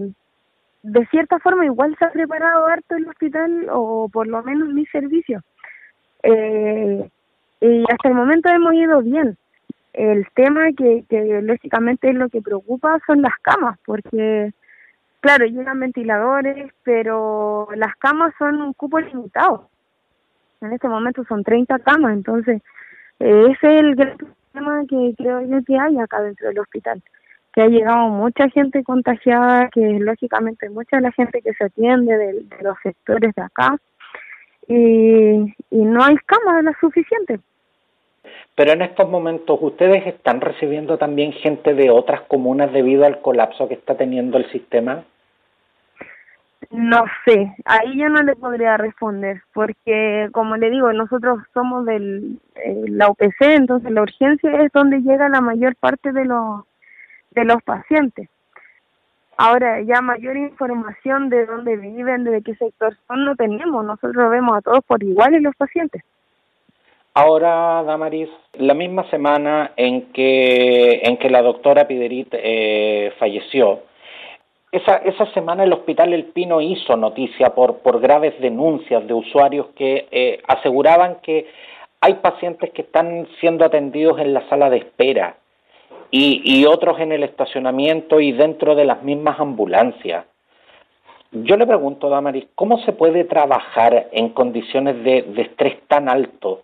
de 0.87 1.07
cierta 1.07 1.39
forma, 1.39 1.65
igual 1.65 1.97
se 1.99 2.05
ha 2.05 2.11
preparado 2.11 2.67
harto 2.67 2.97
el 2.97 3.09
hospital, 3.09 3.69
o 3.71 4.09
por 4.09 4.27
lo 4.27 4.43
menos 4.43 4.69
mi 4.69 4.87
servicio. 4.87 5.43
Eh, 6.23 7.09
y 7.61 7.85
hasta 7.91 8.09
el 8.09 8.15
momento 8.15 8.49
hemos 8.49 8.75
ido 8.75 9.03
bien. 9.03 9.37
El 9.93 10.27
tema 10.35 10.73
que, 10.77 11.05
que 11.09 11.41
lógicamente 11.43 12.11
es 12.11 12.15
lo 12.15 12.29
que 12.29 12.43
preocupa 12.43 12.99
son 13.07 13.23
las 13.23 13.35
camas, 13.43 13.79
porque 13.87 14.53
Claro, 15.27 15.45
llegan 15.45 15.81
ventiladores, 15.81 16.73
pero 16.85 17.67
las 17.75 17.97
camas 17.97 18.33
son 18.39 18.63
un 18.63 18.73
cupo 18.75 19.01
limitado. 19.01 19.69
En 20.61 20.73
este 20.73 20.87
momento 20.87 21.25
son 21.25 21.43
30 21.43 21.81
camas, 21.81 22.13
entonces 22.13 22.63
eh, 23.19 23.49
ese 23.51 23.75
es 23.75 23.81
el 23.81 23.97
gran 23.97 24.17
problema 24.17 24.85
que 24.89 25.15
creo 25.17 25.41
yo 25.41 25.65
que 25.65 25.77
hay 25.77 25.99
acá 25.99 26.23
dentro 26.23 26.47
del 26.47 26.61
hospital. 26.61 27.03
Que 27.57 27.63
ha 27.63 27.69
llegado 27.69 28.09
mucha 28.11 28.49
gente 28.51 28.85
contagiada, 28.85 29.69
que 29.71 29.81
lógicamente 29.81 30.71
mucha 30.71 30.99
de 30.99 31.03
la 31.03 31.13
gente 31.13 31.43
que 31.43 31.55
se 31.55 31.65
atiende 31.65 32.17
de, 32.17 32.47
los 32.63 32.77
sectores 32.85 33.35
de 33.35 33.43
acá, 33.43 33.77
y, 34.69 35.55
y 35.71 35.85
no 35.85 36.05
hay 36.05 36.17
camas 36.27 36.63
las 36.63 36.77
suficientes. 36.79 37.41
Pero 38.55 38.73
en 38.73 38.83
estos 38.83 39.09
momentos, 39.09 39.59
¿ustedes 39.61 40.07
están 40.07 40.41
recibiendo 40.41 40.99
también 40.99 41.33
gente 41.33 41.75
de 41.75 41.91
otras 41.91 42.21
comunas 42.23 42.73
debido 42.73 43.07
al 43.07 43.21
colapso 43.21 43.69
que 43.69 43.75
está 43.75 43.97
teniendo 43.97 44.37
el 44.37 44.51
sistema? 44.51 45.05
No 46.71 47.05
sé, 47.25 47.55
ahí 47.65 47.99
yo 47.99 48.09
no 48.09 48.23
le 48.23 48.35
podría 48.35 48.77
responder, 48.77 49.43
porque 49.53 50.29
como 50.33 50.57
le 50.57 50.71
digo, 50.71 50.93
nosotros 50.93 51.39
somos 51.55 51.85
del 51.85 52.39
eh, 52.57 52.85
la 52.89 53.09
UPC, 53.09 53.41
entonces 53.41 53.91
la 53.93 54.03
urgencia 54.03 54.51
es 54.63 54.73
donde 54.73 55.01
llega 55.01 55.29
la 55.29 55.41
mayor 55.41 55.77
parte 55.77 56.13
de 56.13 56.25
los 56.25 56.65
de 57.37 57.45
los 57.45 57.63
pacientes. 57.63 58.29
Ahora, 59.37 59.83
ya 59.83 60.01
mayor 60.01 60.37
información 60.37 61.29
de 61.29 61.45
dónde 61.45 61.77
viven, 61.77 62.25
de 62.25 62.43
qué 62.43 62.55
sector 62.55 62.97
son, 63.07 63.27
no 63.27 63.37
tenemos. 63.37 63.85
Nosotros 63.85 64.31
vemos 64.31 64.57
a 64.57 64.63
todos 64.63 64.81
por 64.87 65.03
igual 65.03 65.35
en 65.35 65.43
los 65.43 65.55
pacientes. 65.55 66.03
Ahora, 67.13 67.83
Damaris, 67.83 68.31
la 68.55 68.75
misma 68.75 69.09
semana 69.11 69.73
en 69.77 70.13
que, 70.13 71.01
en 71.05 71.19
que 71.19 71.31
la 71.31 71.43
doctora 71.43 71.87
Piderit 71.87 72.29
eh, 72.33 73.13
falleció, 73.19 73.81
esa, 74.73 74.97
esa 74.97 75.27
semana 75.33 75.65
el 75.65 75.73
Hospital 75.73 76.13
El 76.13 76.25
Pino 76.25 76.61
hizo 76.61 76.97
noticia 76.97 77.55
por, 77.55 77.79
por 77.79 78.01
graves 78.01 78.39
denuncias 78.41 79.07
de 79.07 79.15
usuarios 79.15 79.69
que 79.77 80.09
eh, 80.11 80.43
aseguraban 80.49 81.17
que 81.23 81.47
hay 82.01 82.15
pacientes 82.15 82.71
que 82.73 82.83
están 82.83 83.27
siendo 83.41 83.65
atendidos 83.65 84.19
en 84.19 84.35
la 84.35 84.47
sala 84.49 84.69
de 84.69 84.79
espera 84.79 85.37
y, 86.11 86.43
y 86.45 86.67
otros 86.67 86.99
en 87.01 87.13
el 87.13 87.23
estacionamiento 87.23 88.21
y 88.21 88.33
dentro 88.33 88.75
de 88.75 88.85
las 88.85 89.03
mismas 89.03 89.39
ambulancias. 89.41 90.25
Yo 91.33 91.57
le 91.57 91.67
pregunto, 91.67 92.09
Damaris, 92.09 92.47
¿cómo 92.55 92.79
se 92.85 92.93
puede 92.93 93.25
trabajar 93.25 94.09
en 94.13 94.31
condiciones 94.31 95.03
de, 95.05 95.25
estrés 95.37 95.81
tan 95.89 96.09
alto 96.09 96.63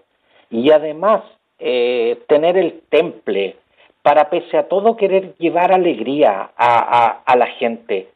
y 0.51 0.71
además 0.71 1.23
eh, 1.59 2.23
tener 2.29 2.57
el 2.57 2.83
temple 2.89 3.57
para 4.03 4.29
pese 4.31 4.59
a 4.59 4.69
todo 4.69 4.97
querer 4.97 5.35
llevar 5.39 5.73
alegría 5.73 6.51
a, 6.57 7.23
a, 7.25 7.37
la 7.37 7.47
gente. 7.47 8.09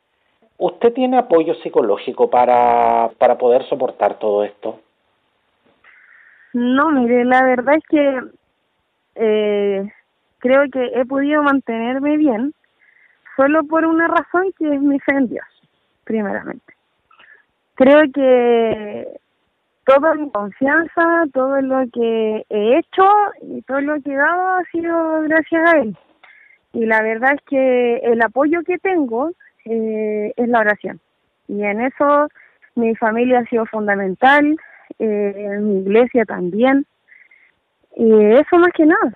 ¿Usted 0.59 0.93
tiene 0.93 1.17
apoyo 1.19 1.55
psicológico 1.57 2.29
para, 2.29 3.11
para 3.19 3.39
poder 3.39 3.63
soportar 3.69 4.19
todo 4.19 4.43
esto? 4.43 4.81
No, 6.53 6.91
mire, 6.91 7.25
la 7.25 7.45
verdad 7.45 7.77
es 7.77 7.85
que 7.89 8.21
eh, 9.15 9.93
creo 10.47 10.71
que 10.71 10.85
he 10.95 11.05
podido 11.05 11.43
mantenerme 11.43 12.17
bien 12.17 12.55
solo 13.37 13.65
por 13.65 13.85
una 13.85 14.09
razón 14.09 14.53
que 14.59 14.75
es 14.75 14.81
mi 14.81 14.99
fe 15.01 15.13
en 15.13 15.29
Dios, 15.29 15.47
primeramente. 16.05 16.73
Creo 17.75 18.03
que 18.15 19.07
todo 19.85 20.15
mi 20.15 20.31
confianza, 20.31 21.25
todo 21.33 21.61
lo 21.61 21.85
que 21.93 22.45
he 22.49 22.79
hecho 22.79 23.05
y 23.43 23.63
todo 23.63 23.81
lo 23.81 24.01
que 24.01 24.13
he 24.13 24.17
dado 24.17 24.57
ha 24.57 24.65
sido 24.73 25.23
gracias 25.23 25.73
a 25.73 25.79
él. 25.79 25.97
Y 26.73 26.87
la 26.87 27.03
verdad 27.03 27.35
es 27.35 27.41
que 27.49 27.97
el 27.99 28.23
apoyo 28.23 28.63
que 28.63 28.79
tengo 28.79 29.33
eh, 29.65 30.33
es 30.37 30.49
la 30.49 30.61
oración. 30.61 31.01
Y 31.49 31.63
en 31.63 31.81
eso 31.81 32.29
mi 32.75 32.95
familia 32.97 33.41
ha 33.41 33.45
sido 33.47 33.67
fundamental, 33.67 34.57
eh, 34.99 35.59
mi 35.61 35.81
iglesia 35.81 36.25
también. 36.25 36.87
Y 37.97 38.13
eso 38.33 38.59
más 38.59 38.73
que 38.75 38.87
nada. 38.87 39.13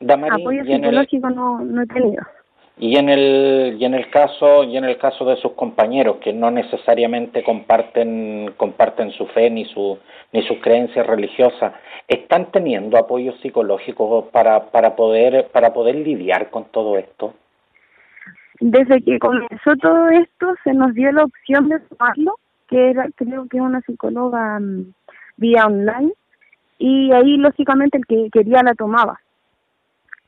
Apoyo 0.00 0.64
psicológico 0.64 1.30
no, 1.30 1.60
no 1.60 1.82
he 1.82 1.86
tenido. 1.86 2.22
Y 2.78 2.98
en 2.98 3.08
el 3.08 3.76
y 3.80 3.84
en 3.86 3.94
el 3.94 4.10
caso 4.10 4.64
y 4.64 4.76
en 4.76 4.84
el 4.84 4.98
caso 4.98 5.24
de 5.24 5.36
sus 5.36 5.52
compañeros 5.52 6.16
que 6.16 6.34
no 6.34 6.50
necesariamente 6.50 7.42
comparten 7.42 8.52
comparten 8.58 9.12
su 9.12 9.26
fe 9.28 9.48
ni 9.48 9.64
su 9.64 9.98
ni 10.32 10.42
sus 10.42 10.58
creencias 10.58 11.06
religiosas 11.06 11.72
están 12.06 12.50
teniendo 12.52 12.98
apoyo 12.98 13.32
psicológico 13.40 14.28
para 14.30 14.70
para 14.70 14.94
poder 14.94 15.48
para 15.52 15.72
poder 15.72 15.94
lidiar 15.94 16.50
con 16.50 16.66
todo 16.66 16.98
esto 16.98 17.32
desde 18.60 19.00
que 19.02 19.18
comenzó 19.20 19.74
todo 19.80 20.10
esto 20.10 20.54
se 20.62 20.74
nos 20.74 20.92
dio 20.92 21.10
la 21.12 21.24
opción 21.24 21.70
de 21.70 21.80
tomarlo 21.80 22.34
que 22.68 22.90
era 22.90 23.08
creo 23.14 23.46
que 23.48 23.58
una 23.58 23.80
psicóloga 23.80 24.60
mm, 24.60 24.92
vía 25.38 25.64
online 25.64 26.12
y 26.78 27.10
ahí 27.12 27.38
lógicamente 27.38 27.96
el 27.96 28.04
que 28.04 28.28
quería 28.30 28.62
la 28.62 28.74
tomaba 28.74 29.18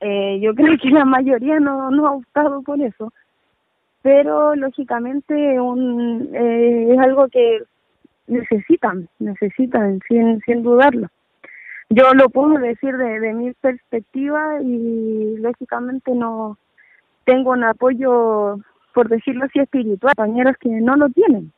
eh, 0.01 0.39
yo 0.41 0.55
creo 0.55 0.79
que 0.79 0.91
la 0.91 1.05
mayoría 1.05 1.61
no, 1.61 1.91
no 1.91 2.07
ha 2.07 2.13
optado 2.13 2.63
por 2.63 2.81
eso, 2.81 3.13
pero 4.03 4.55
lógicamente 4.55 5.61
un, 5.61 6.31
eh, 6.33 6.93
es 6.93 6.99
algo 6.99 7.29
que 7.29 7.63
necesitan, 8.27 9.09
necesitan 9.19 10.01
sin, 10.09 10.41
sin 10.41 10.63
dudarlo. 10.63 11.09
Yo 11.91 12.13
lo 12.13 12.29
puedo 12.29 12.59
decir 12.59 12.97
de, 12.97 13.19
de 13.21 13.33
mi 13.33 13.53
perspectiva 13.55 14.61
y 14.63 15.37
lógicamente 15.39 16.13
no 16.15 16.59
tengo 17.25 17.53
un 17.53 17.65
apoyo, 17.65 18.59
por 18.93 19.09
decirlo 19.09 19.47
así, 19.47 19.59
espiritual, 19.59 20.13
compañeros 20.15 20.57
que 20.61 20.69
no 20.69 20.97
lo 20.97 21.09
tienen, 21.09 21.53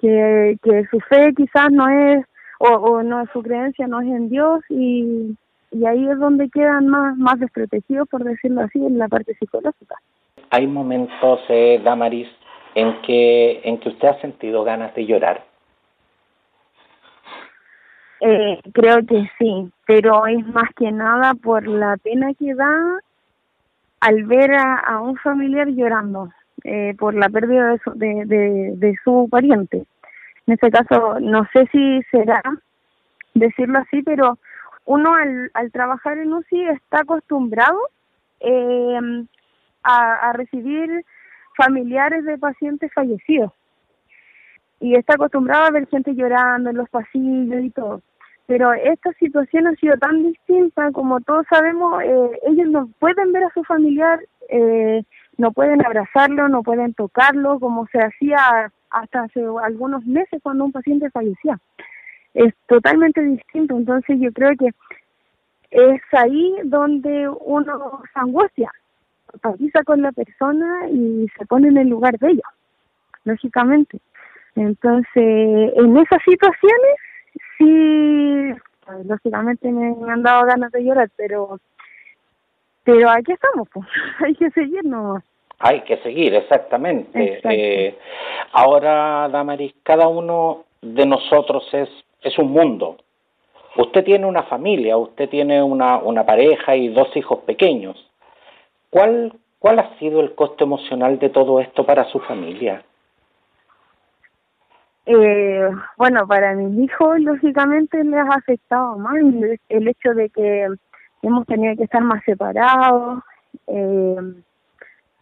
que, 0.00 0.58
que 0.62 0.86
su 0.90 1.00
fe 1.00 1.34
quizás 1.36 1.70
no 1.70 1.88
es, 1.88 2.24
o, 2.60 2.68
o 2.68 3.02
no 3.02 3.24
su 3.32 3.42
creencia 3.42 3.86
no 3.86 4.00
es 4.00 4.08
en 4.08 4.30
Dios 4.30 4.62
y 4.70 5.36
y 5.70 5.84
ahí 5.86 6.08
es 6.08 6.18
donde 6.18 6.48
quedan 6.48 6.88
más, 6.88 7.16
más 7.16 7.38
desprotegidos, 7.38 8.08
por 8.08 8.24
decirlo 8.24 8.62
así, 8.62 8.84
en 8.84 8.98
la 8.98 9.08
parte 9.08 9.34
psicológica. 9.34 9.96
Hay 10.50 10.66
momentos, 10.66 11.40
eh, 11.48 11.80
Damaris, 11.84 12.28
en 12.74 13.00
que, 13.02 13.60
en 13.64 13.78
que 13.78 13.90
usted 13.90 14.08
ha 14.08 14.20
sentido 14.20 14.64
ganas 14.64 14.94
de 14.94 15.06
llorar. 15.06 15.44
Eh, 18.20 18.60
creo 18.72 19.04
que 19.06 19.30
sí, 19.38 19.70
pero 19.86 20.26
es 20.26 20.44
más 20.48 20.70
que 20.74 20.90
nada 20.90 21.34
por 21.34 21.66
la 21.66 21.96
pena 21.98 22.32
que 22.34 22.54
da 22.54 23.00
al 24.00 24.24
ver 24.24 24.54
a, 24.54 25.00
un 25.00 25.16
familiar 25.16 25.68
llorando 25.68 26.30
eh, 26.64 26.94
por 26.98 27.14
la 27.14 27.28
pérdida 27.28 27.72
de 27.72 27.78
su, 27.78 27.92
de, 27.92 28.24
de, 28.26 28.72
de 28.76 28.96
su 29.04 29.28
pariente. 29.30 29.84
En 30.46 30.54
este 30.54 30.70
caso, 30.70 31.20
no 31.20 31.46
sé 31.52 31.66
si 31.70 32.02
será 32.10 32.42
decirlo 33.34 33.80
así, 33.80 34.02
pero 34.02 34.38
uno 34.88 35.14
al, 35.14 35.50
al 35.52 35.70
trabajar 35.70 36.16
en 36.16 36.32
UCI 36.32 36.68
está 36.68 37.00
acostumbrado 37.00 37.78
eh, 38.40 38.98
a, 39.82 40.32
recibir 40.32 41.04
familiares 41.56 42.24
de 42.24 42.38
pacientes 42.38 42.90
fallecidos 42.94 43.52
y 44.80 44.96
está 44.96 45.14
acostumbrado 45.14 45.66
a 45.66 45.70
ver 45.70 45.88
gente 45.88 46.14
llorando 46.14 46.70
en 46.70 46.76
los 46.76 46.88
pasillos 46.88 47.64
y 47.64 47.70
todo. 47.70 48.00
pero 48.46 48.72
esta 48.72 49.12
situación 49.14 49.66
ha 49.66 49.74
sido 49.74 49.96
tan 49.98 50.22
distinta, 50.22 50.90
como 50.92 51.20
todos 51.20 51.46
sabemos, 51.50 52.02
eh, 52.02 52.40
ellos 52.46 52.68
no 52.68 52.88
pueden 52.98 53.32
ver 53.32 53.44
a 53.44 53.52
su 53.52 53.64
familiar, 53.64 54.20
eh, 54.48 55.02
no 55.36 55.52
pueden 55.52 55.84
abrazarlo, 55.84 56.48
no 56.48 56.62
pueden 56.62 56.94
tocarlo, 56.94 57.60
como 57.60 57.86
se 57.88 58.00
hacía 58.00 58.72
hasta 58.90 59.24
hace 59.24 59.44
algunos 59.62 60.06
meses 60.06 60.40
cuando 60.42 60.64
un 60.64 60.72
paciente 60.72 61.10
fallecía. 61.10 61.58
Es 62.34 62.54
totalmente 62.66 63.20
distinto, 63.20 63.76
entonces 63.76 64.18
yo 64.20 64.32
creo 64.32 64.52
que 64.56 64.70
es 65.70 66.00
ahí 66.12 66.56
donde 66.64 67.28
uno 67.28 68.02
se 68.12 68.20
angustia, 68.20 68.70
empatiza 69.32 69.82
con 69.84 70.02
la 70.02 70.12
persona 70.12 70.88
y 70.90 71.26
se 71.36 71.46
pone 71.46 71.68
en 71.68 71.78
el 71.78 71.88
lugar 71.88 72.18
de 72.18 72.30
ella, 72.30 72.48
lógicamente. 73.24 74.00
Entonces, 74.54 75.72
en 75.76 75.96
esas 75.96 76.22
situaciones 76.24 76.96
sí, 77.58 78.54
lógicamente 79.04 79.70
me, 79.70 79.94
han 80.10 80.22
dado 80.22 80.46
ganas 80.46 80.72
de 80.72 80.84
llorar, 80.84 81.10
pero 81.16 81.58
pero 82.84 83.10
aquí 83.10 83.32
estamos, 83.32 83.68
pues. 83.72 83.86
hay 84.24 84.34
que 84.34 84.50
seguir 84.50 84.82
no 84.84 85.22
Hay 85.58 85.82
que 85.82 85.98
seguir, 85.98 86.34
exactamente. 86.34 87.40
Eh, 87.44 87.98
ahora, 88.52 89.28
Damaris, 89.28 89.74
cada 89.82 90.08
uno 90.08 90.64
de 90.80 91.04
nosotros 91.04 91.68
es, 91.72 91.88
es 92.22 92.38
un 92.38 92.50
mundo. 92.52 92.96
Usted 93.76 94.04
tiene 94.04 94.26
una 94.26 94.42
familia, 94.44 94.96
usted 94.96 95.28
tiene 95.28 95.62
una, 95.62 95.98
una 95.98 96.24
pareja 96.26 96.74
y 96.74 96.88
dos 96.88 97.14
hijos 97.16 97.40
pequeños. 97.40 97.96
¿Cuál, 98.90 99.32
¿Cuál 99.58 99.78
ha 99.78 99.98
sido 99.98 100.20
el 100.20 100.34
costo 100.34 100.64
emocional 100.64 101.18
de 101.18 101.28
todo 101.30 101.60
esto 101.60 101.84
para 101.84 102.04
su 102.04 102.18
familia? 102.20 102.82
Eh, 105.06 105.70
bueno, 105.96 106.26
para 106.26 106.54
mis 106.54 106.84
hijos, 106.84 107.20
lógicamente, 107.20 108.02
les 108.04 108.20
ha 108.20 108.34
afectado 108.34 108.98
más 108.98 109.16
el 109.68 109.88
hecho 109.88 110.12
de 110.12 110.28
que 110.28 110.66
hemos 111.22 111.46
tenido 111.46 111.76
que 111.76 111.84
estar 111.84 112.02
más 112.02 112.22
separados. 112.24 113.22
Eh, 113.68 114.16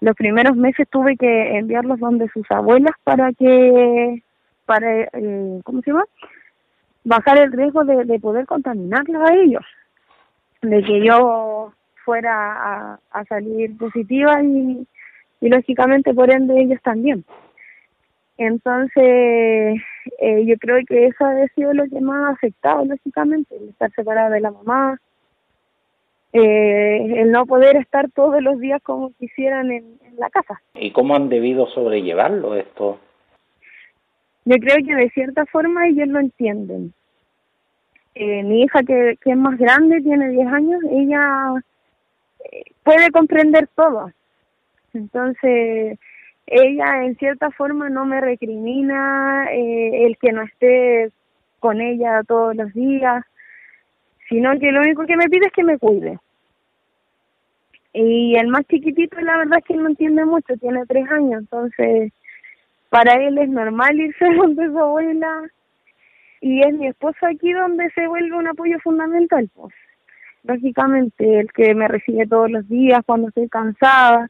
los 0.01 0.15
primeros 0.17 0.57
meses 0.57 0.89
tuve 0.91 1.17
que 1.17 1.57
enviarlos 1.57 2.01
donde 2.01 2.29
sus 2.29 2.51
abuelas 2.51 2.95
para 3.05 3.33
que, 3.33 4.23
para, 4.65 5.03
eh, 5.03 5.61
¿cómo 5.65 5.81
se 5.83 5.91
llama? 5.91 6.05
Bajar 7.07 7.39
el 7.39 7.53
riesgo 7.53 7.85
de, 7.85 8.05
de 8.05 8.19
poder 8.19 8.47
contaminarlos 8.47 9.23
a 9.23 9.35
ellos, 9.35 9.65
de 10.61 10.83
que 10.83 11.05
yo 11.05 11.73
fuera 12.05 12.33
a, 12.35 13.01
a 13.11 13.25
salir 13.25 13.77
positiva 13.79 14.43
y, 14.43 14.87
y 15.41 15.49
lógicamente 15.49 16.13
por 16.13 16.31
ende 16.31 16.61
ellos 16.61 16.81
también. 16.83 17.25
Entonces, 18.39 19.81
eh, 20.19 20.45
yo 20.45 20.57
creo 20.59 20.85
que 20.87 21.07
eso 21.07 21.25
ha 21.25 21.47
sido 21.55 21.73
lo 21.73 21.85
que 21.89 22.01
más 22.01 22.25
ha 22.25 22.33
afectado, 22.33 22.85
lógicamente, 22.85 23.57
el 23.57 23.71
estar 23.71 23.91
separada 23.93 24.31
de 24.31 24.41
la 24.41 24.51
mamá, 24.51 25.01
eh, 26.33 27.21
el 27.23 27.31
no 27.31 27.47
poder 27.47 27.77
estar 27.77 28.11
todos 28.11 28.43
los 28.43 28.61
días 28.61 28.83
como 28.83 29.13
quisieran 29.15 29.71
en, 29.71 29.97
la 30.19 30.31
casa. 30.31 30.63
¿Y 30.75 30.93
cómo 30.93 31.15
han 31.15 31.29
debido 31.29 31.67
sobrellevarlo 31.67 32.55
esto? 32.57 32.99
Yo 34.47 34.57
creo 34.59 34.77
que 34.87 34.95
de 34.95 35.11
cierta 35.11 35.45
forma 35.47 35.87
ellos 35.89 36.09
lo 36.09 36.21
entienden. 36.21 36.95
Eh, 38.15 38.43
mi 38.45 38.63
hija, 38.63 38.83
que, 38.83 39.19
que 39.21 39.33
es 39.33 39.37
más 39.37 39.59
grande, 39.59 40.01
tiene 40.01 40.31
10 40.31 40.47
años, 40.47 40.81
ella 40.91 41.63
puede 42.83 43.11
comprender 43.11 43.69
todo. 43.75 44.13
Entonces, 44.95 45.99
ella 46.47 47.05
en 47.05 47.17
cierta 47.17 47.51
forma 47.51 47.91
no 47.91 48.05
me 48.05 48.21
recrimina 48.21 49.47
eh, 49.51 50.07
el 50.07 50.17
que 50.17 50.33
no 50.33 50.43
esté 50.43 51.11
con 51.59 51.81
ella 51.81 52.23
todos 52.27 52.55
los 52.55 52.73
días, 52.73 53.25
sino 54.29 54.59
que 54.59 54.71
lo 54.71 54.81
único 54.81 55.05
que 55.07 55.17
me 55.17 55.29
pide 55.29 55.47
es 55.47 55.53
que 55.53 55.65
me 55.65 55.79
cuide. 55.79 56.19
Y 57.93 58.37
el 58.37 58.49
más 58.49 58.65
chiquitito, 58.67 59.21
la 59.21 59.39
verdad 59.39 59.59
es 59.59 59.65
que 59.65 59.75
no 59.75 59.89
entiende 59.89 60.25
mucho, 60.25 60.57
tiene 60.59 60.85
tres 60.87 61.11
años, 61.11 61.41
entonces 61.41 62.13
para 62.97 63.13
él 63.23 63.37
es 63.37 63.51
normal 63.51 64.01
irse 64.01 64.25
donde 64.37 64.69
su 64.69 64.79
abuela 64.79 65.43
y 66.41 66.61
es 66.63 66.73
mi 66.73 66.87
esposo 66.87 67.27
aquí 67.27 67.53
donde 67.53 67.91
se 67.91 68.07
vuelve 68.07 68.35
un 68.35 68.49
apoyo 68.49 68.79
fundamental, 68.81 69.51
pues. 69.55 69.75
Lógicamente, 70.45 71.41
el 71.41 71.53
que 71.53 71.75
me 71.75 71.89
recibe 71.89 72.27
todos 72.27 72.51
los 72.51 72.67
días 72.69 73.01
cuando 73.05 73.29
estoy 73.29 73.49
cansada, 73.49 74.29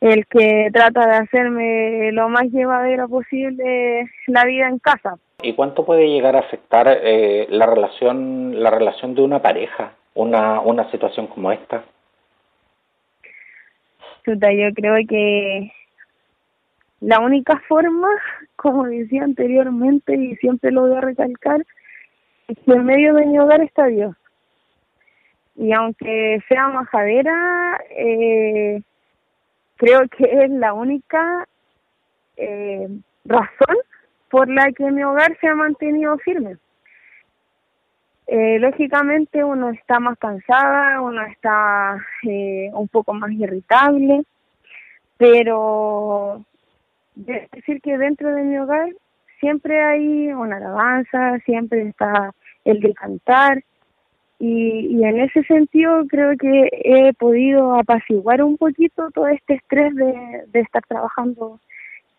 el 0.00 0.26
que 0.26 0.68
trata 0.72 1.06
de 1.06 1.16
hacerme 1.16 2.12
lo 2.12 2.28
más 2.28 2.44
llevadero 2.46 3.08
posible 3.08 4.10
la 4.26 4.44
vida 4.44 4.68
en 4.68 4.78
casa. 4.78 5.16
¿Y 5.40 5.54
cuánto 5.54 5.86
puede 5.86 6.08
llegar 6.08 6.36
a 6.36 6.40
afectar 6.40 6.88
eh, 6.88 7.46
la 7.48 7.64
relación 7.64 8.62
la 8.62 8.70
relación 8.70 9.14
de 9.14 9.22
una 9.22 9.40
pareja, 9.40 9.92
una, 10.14 10.60
una 10.60 10.90
situación 10.90 11.28
como 11.28 11.50
esta? 11.52 11.84
yo 14.26 14.74
creo 14.74 14.96
que 15.08 15.70
la 17.00 17.20
única 17.20 17.60
forma, 17.68 18.08
como 18.56 18.86
decía 18.86 19.24
anteriormente 19.24 20.14
y 20.14 20.36
siempre 20.36 20.70
lo 20.70 20.82
voy 20.82 20.96
a 20.96 21.00
recalcar, 21.00 21.64
es 22.48 22.58
que 22.58 22.72
en 22.72 22.84
medio 22.84 23.14
de 23.14 23.26
mi 23.26 23.38
hogar 23.38 23.60
está 23.60 23.86
Dios. 23.86 24.16
Y 25.56 25.72
aunque 25.72 26.42
sea 26.48 26.68
majadera, 26.68 27.80
eh, 27.90 28.82
creo 29.76 30.02
que 30.08 30.44
es 30.44 30.50
la 30.50 30.74
única 30.74 31.46
eh, 32.36 32.88
razón 33.24 33.76
por 34.30 34.48
la 34.48 34.70
que 34.72 34.90
mi 34.90 35.02
hogar 35.02 35.36
se 35.40 35.48
ha 35.48 35.54
mantenido 35.54 36.18
firme. 36.18 36.56
Eh, 38.26 38.58
lógicamente 38.58 39.44
uno 39.44 39.70
está 39.70 40.00
más 40.00 40.18
cansada, 40.18 41.00
uno 41.00 41.22
está 41.26 41.96
eh, 42.24 42.70
un 42.72 42.88
poco 42.88 43.14
más 43.14 43.30
irritable, 43.30 44.24
pero 45.16 46.44
es 47.16 47.50
decir 47.50 47.80
que 47.80 47.98
dentro 47.98 48.34
de 48.34 48.42
mi 48.42 48.58
hogar 48.58 48.90
siempre 49.40 49.82
hay 49.82 50.28
una 50.32 50.56
alabanza, 50.56 51.38
siempre 51.44 51.82
está 51.82 52.32
el 52.64 52.80
de 52.80 52.94
cantar, 52.94 53.62
y, 54.38 54.98
y 54.98 55.04
en 55.04 55.20
ese 55.20 55.42
sentido 55.44 56.04
creo 56.08 56.36
que 56.36 56.68
he 56.72 57.12
podido 57.14 57.74
apaciguar 57.74 58.42
un 58.42 58.58
poquito 58.58 59.10
todo 59.14 59.28
este 59.28 59.54
estrés 59.54 59.94
de, 59.94 60.42
de 60.48 60.60
estar 60.60 60.82
trabajando 60.86 61.58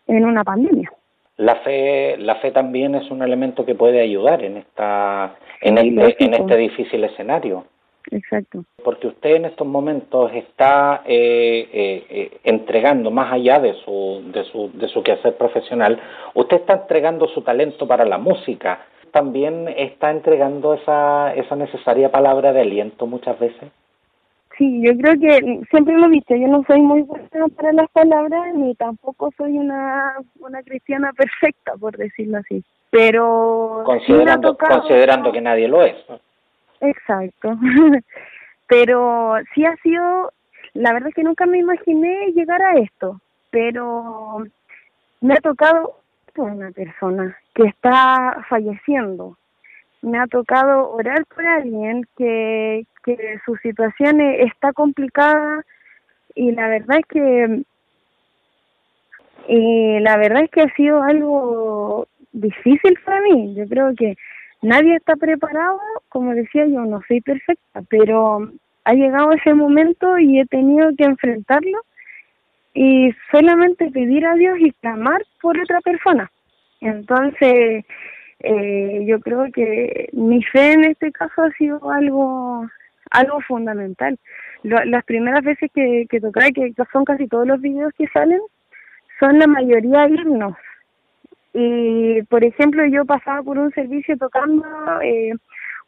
en 0.08 0.24
una 0.24 0.42
pandemia. 0.42 0.90
La 1.36 1.54
fe, 1.56 2.16
la 2.16 2.34
fe 2.36 2.50
también 2.50 2.96
es 2.96 3.08
un 3.12 3.22
elemento 3.22 3.64
que 3.64 3.76
puede 3.76 4.00
ayudar 4.00 4.42
en 4.42 4.56
esta, 4.56 5.36
en 5.60 5.78
este, 5.78 6.24
en 6.24 6.34
este 6.34 6.56
difícil 6.56 7.04
escenario. 7.04 7.64
Exacto. 8.10 8.64
Porque 8.82 9.08
usted 9.08 9.36
en 9.36 9.44
estos 9.44 9.66
momentos 9.66 10.30
está 10.32 11.02
eh, 11.04 11.68
eh, 11.72 12.06
eh, 12.08 12.40
entregando, 12.44 13.10
más 13.10 13.32
allá 13.32 13.58
de 13.58 13.74
su, 13.84 14.22
de, 14.32 14.44
su, 14.44 14.70
de 14.74 14.88
su 14.88 15.02
quehacer 15.02 15.36
profesional, 15.36 16.00
usted 16.34 16.58
está 16.58 16.74
entregando 16.74 17.28
su 17.28 17.42
talento 17.42 17.86
para 17.86 18.04
la 18.04 18.18
música, 18.18 18.86
también 19.10 19.68
está 19.68 20.10
entregando 20.10 20.74
esa, 20.74 21.34
esa 21.34 21.56
necesaria 21.56 22.10
palabra 22.10 22.52
de 22.52 22.62
aliento 22.62 23.06
muchas 23.06 23.38
veces. 23.38 23.70
Sí, 24.56 24.82
yo 24.82 24.96
creo 24.96 25.14
que 25.20 25.60
siempre 25.70 25.96
lo 25.96 26.06
he 26.06 26.10
visto, 26.10 26.34
yo 26.34 26.48
no 26.48 26.64
soy 26.66 26.80
muy 26.80 27.02
buena 27.02 27.46
para 27.56 27.72
las 27.72 27.88
palabras 27.90 28.54
ni 28.54 28.74
tampoco 28.74 29.30
soy 29.36 29.56
una, 29.56 30.16
una 30.40 30.62
cristiana 30.62 31.12
perfecta, 31.16 31.74
por 31.78 31.96
decirlo 31.96 32.38
así. 32.38 32.64
Pero 32.90 33.82
considerando, 33.84 34.56
considerando 34.56 35.30
que 35.30 35.40
nadie 35.42 35.68
lo 35.68 35.82
es. 35.82 35.94
Exacto. 36.80 37.58
pero 38.68 39.36
sí 39.54 39.64
ha 39.64 39.76
sido, 39.76 40.32
la 40.74 40.92
verdad 40.92 41.08
es 41.08 41.14
que 41.14 41.24
nunca 41.24 41.46
me 41.46 41.58
imaginé 41.58 42.32
llegar 42.32 42.62
a 42.62 42.78
esto, 42.78 43.20
pero 43.50 44.44
me 45.20 45.34
ha 45.34 45.40
tocado 45.40 45.98
una 46.36 46.70
persona 46.70 47.36
que 47.54 47.64
está 47.64 48.44
falleciendo. 48.48 49.36
Me 50.02 50.18
ha 50.18 50.26
tocado 50.26 50.90
orar 50.90 51.24
por 51.26 51.44
alguien 51.44 52.06
que, 52.16 52.86
que 53.04 53.40
su 53.44 53.56
situación 53.56 54.20
está 54.20 54.72
complicada 54.72 55.64
y 56.34 56.52
la 56.52 56.68
verdad 56.68 56.98
es 56.98 57.06
que 57.06 57.62
y 59.48 59.98
la 60.00 60.18
verdad 60.18 60.44
es 60.44 60.50
que 60.50 60.60
ha 60.60 60.74
sido 60.74 61.02
algo 61.02 62.06
difícil 62.32 62.98
para 63.04 63.22
mí. 63.22 63.54
Yo 63.54 63.66
creo 63.66 63.94
que 63.96 64.14
nadie 64.62 64.96
está 64.96 65.16
preparado, 65.16 65.80
como 66.08 66.34
decía 66.34 66.66
yo, 66.66 66.84
no 66.84 67.00
soy 67.06 67.20
perfecta, 67.20 67.82
pero 67.88 68.50
ha 68.84 68.92
llegado 68.94 69.32
ese 69.32 69.54
momento 69.54 70.18
y 70.18 70.40
he 70.40 70.46
tenido 70.46 70.88
que 70.96 71.04
enfrentarlo 71.04 71.78
y 72.74 73.12
solamente 73.30 73.90
pedir 73.90 74.26
a 74.26 74.34
Dios 74.34 74.58
y 74.60 74.72
clamar 74.72 75.22
por 75.40 75.58
otra 75.58 75.80
persona. 75.80 76.30
Entonces, 76.80 77.84
eh, 78.40 79.04
yo 79.06 79.20
creo 79.20 79.46
que 79.52 80.08
mi 80.12 80.42
fe 80.44 80.72
en 80.72 80.84
este 80.84 81.10
caso 81.12 81.42
ha 81.42 81.50
sido 81.52 81.90
algo 81.90 82.66
algo 83.10 83.40
fundamental. 83.42 84.18
las 84.62 85.04
primeras 85.04 85.42
veces 85.42 85.70
que, 85.74 86.06
que 86.10 86.20
toqué, 86.20 86.52
que 86.52 86.72
son 86.92 87.04
casi 87.04 87.26
todos 87.26 87.46
los 87.46 87.60
videos 87.60 87.92
que 87.96 88.06
salen, 88.08 88.40
son 89.20 89.38
la 89.38 89.46
mayoría 89.46 90.08
himnos. 90.08 90.54
Y, 91.54 92.22
por 92.24 92.44
ejemplo, 92.44 92.84
yo 92.86 93.04
pasaba 93.04 93.42
por 93.42 93.58
un 93.58 93.72
servicio 93.72 94.16
tocando 94.16 94.64
eh, 95.02 95.32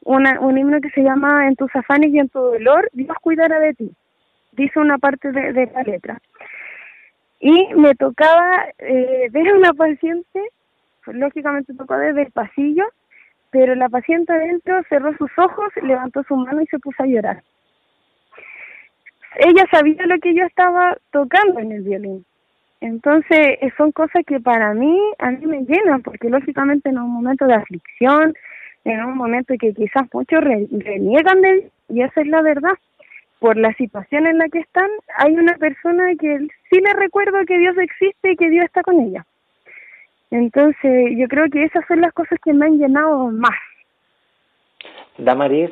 una, 0.03 0.41
un 0.41 0.59
himno 0.59 0.81
que 0.81 0.91
se 0.91 1.03
llama 1.03 1.47
En 1.47 1.57
tus 1.57 1.75
afanes 1.75 2.11
y 2.13 2.19
en 2.19 2.29
tu 2.29 2.39
dolor, 2.41 2.89
Dios 2.93 3.17
cuidará 3.21 3.61
de 3.61 3.75
ti. 3.75 3.91
Dice 4.53 4.79
una 4.79 4.99
parte 4.99 5.31
de, 5.33 5.53
de 5.53 5.67
la 5.67 5.83
letra. 5.83 6.21
Y 7.41 7.75
me 7.75 7.95
tocaba 7.95 8.67
eh, 8.79 9.29
ver 9.31 9.49
a 9.49 9.55
una 9.55 9.73
paciente, 9.73 10.41
lógicamente 11.07 11.73
tocó 11.75 11.97
desde 11.97 12.23
el 12.23 12.33
pasillo, 12.33 12.85
pero 13.51 13.75
la 13.75 13.89
paciente 13.89 14.33
adentro 14.33 14.83
cerró 14.89 15.17
sus 15.17 15.31
ojos, 15.39 15.73
levantó 15.83 16.23
su 16.25 16.37
mano 16.37 16.61
y 16.61 16.67
se 16.67 16.79
puso 16.79 17.03
a 17.03 17.07
llorar. 17.07 17.43
Ella 19.37 19.65
sabía 19.71 20.07
lo 20.07 20.19
que 20.19 20.35
yo 20.35 20.45
estaba 20.45 20.97
tocando 21.11 21.61
en 21.61 21.73
el 21.73 21.83
violín. 21.83 22.27
Entonces, 22.81 23.59
eh, 23.61 23.71
son 23.77 23.93
cosas 23.93 24.25
que 24.27 24.41
para 24.41 24.73
mí, 24.75 24.99
a 25.19 25.31
mí 25.31 25.47
me 25.47 25.61
llenan, 25.63 26.03
porque 26.03 26.31
lógicamente 26.31 26.89
en 26.89 26.99
un 26.99 27.11
momento 27.11 27.47
de 27.47 27.55
aflicción, 27.55 28.35
en 28.85 29.05
un 29.05 29.17
momento 29.17 29.55
que 29.59 29.75
quizás 29.75 30.05
muchos 30.13 30.41
reniegan 30.43 31.43
de 31.43 31.51
él, 31.51 31.73
y 31.91 32.03
esa 32.03 32.23
es 32.23 32.27
la 32.27 32.41
verdad, 32.41 32.73
por 33.39 33.57
la 33.57 33.73
situación 33.75 34.27
en 34.27 34.39
la 34.39 34.49
que 34.49 34.61
están, 34.61 34.89
hay 35.17 35.33
una 35.33 35.55
persona 35.57 36.13
que 36.19 36.39
sí 36.71 36.81
le 36.81 36.93
recuerdo 36.95 37.39
que 37.47 37.59
Dios 37.59 37.77
existe 37.79 38.33
y 38.33 38.37
que 38.37 38.51
Dios 38.51 38.67
está 38.67 38.83
con 38.83 39.01
ella. 39.01 39.27
Entonces, 40.31 41.17
yo 41.17 41.27
creo 41.27 41.49
que 41.51 41.65
esas 41.65 41.85
son 41.87 42.01
las 42.01 42.13
cosas 42.13 42.39
que 42.43 42.53
me 42.53 42.67
han 42.67 42.79
llenado 42.79 43.31
más. 43.31 43.59
Damaris, 45.19 45.71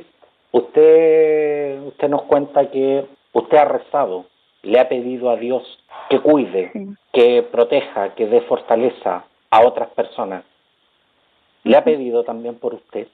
usted, 0.50 1.80
usted 1.82 2.08
nos 2.08 2.22
cuenta 2.22 2.70
que 2.70 3.04
usted 3.32 3.56
ha 3.56 3.64
rezado, 3.66 4.26
le 4.62 4.80
ha 4.80 4.88
pedido 4.88 5.30
a 5.30 5.36
Dios 5.36 5.62
que 6.10 6.20
cuide, 6.20 6.72
que 7.12 7.42
proteja, 7.42 8.14
que 8.14 8.26
dé 8.26 8.40
fortaleza 8.42 9.24
a 9.50 9.60
otras 9.60 9.88
personas. 9.90 10.44
¿Le 11.64 11.76
ha 11.76 11.84
pedido 11.84 12.24
también 12.24 12.56
por 12.56 12.74
usted? 12.74 13.08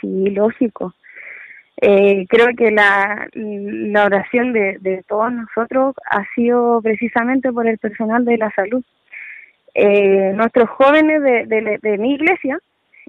Sí, 0.00 0.30
lógico. 0.30 0.94
Eh, 1.82 2.26
creo 2.28 2.48
que 2.56 2.70
la, 2.70 3.28
la 3.32 4.04
oración 4.04 4.52
de, 4.52 4.78
de 4.80 5.02
todos 5.08 5.32
nosotros 5.32 5.94
ha 6.10 6.24
sido 6.34 6.80
precisamente 6.82 7.52
por 7.52 7.66
el 7.66 7.78
personal 7.78 8.24
de 8.24 8.36
la 8.36 8.50
salud. 8.50 8.84
Eh, 9.74 10.32
nuestros 10.34 10.68
jóvenes 10.70 11.22
de, 11.22 11.46
de, 11.46 11.78
de 11.80 11.98
mi 11.98 12.14
iglesia, 12.14 12.58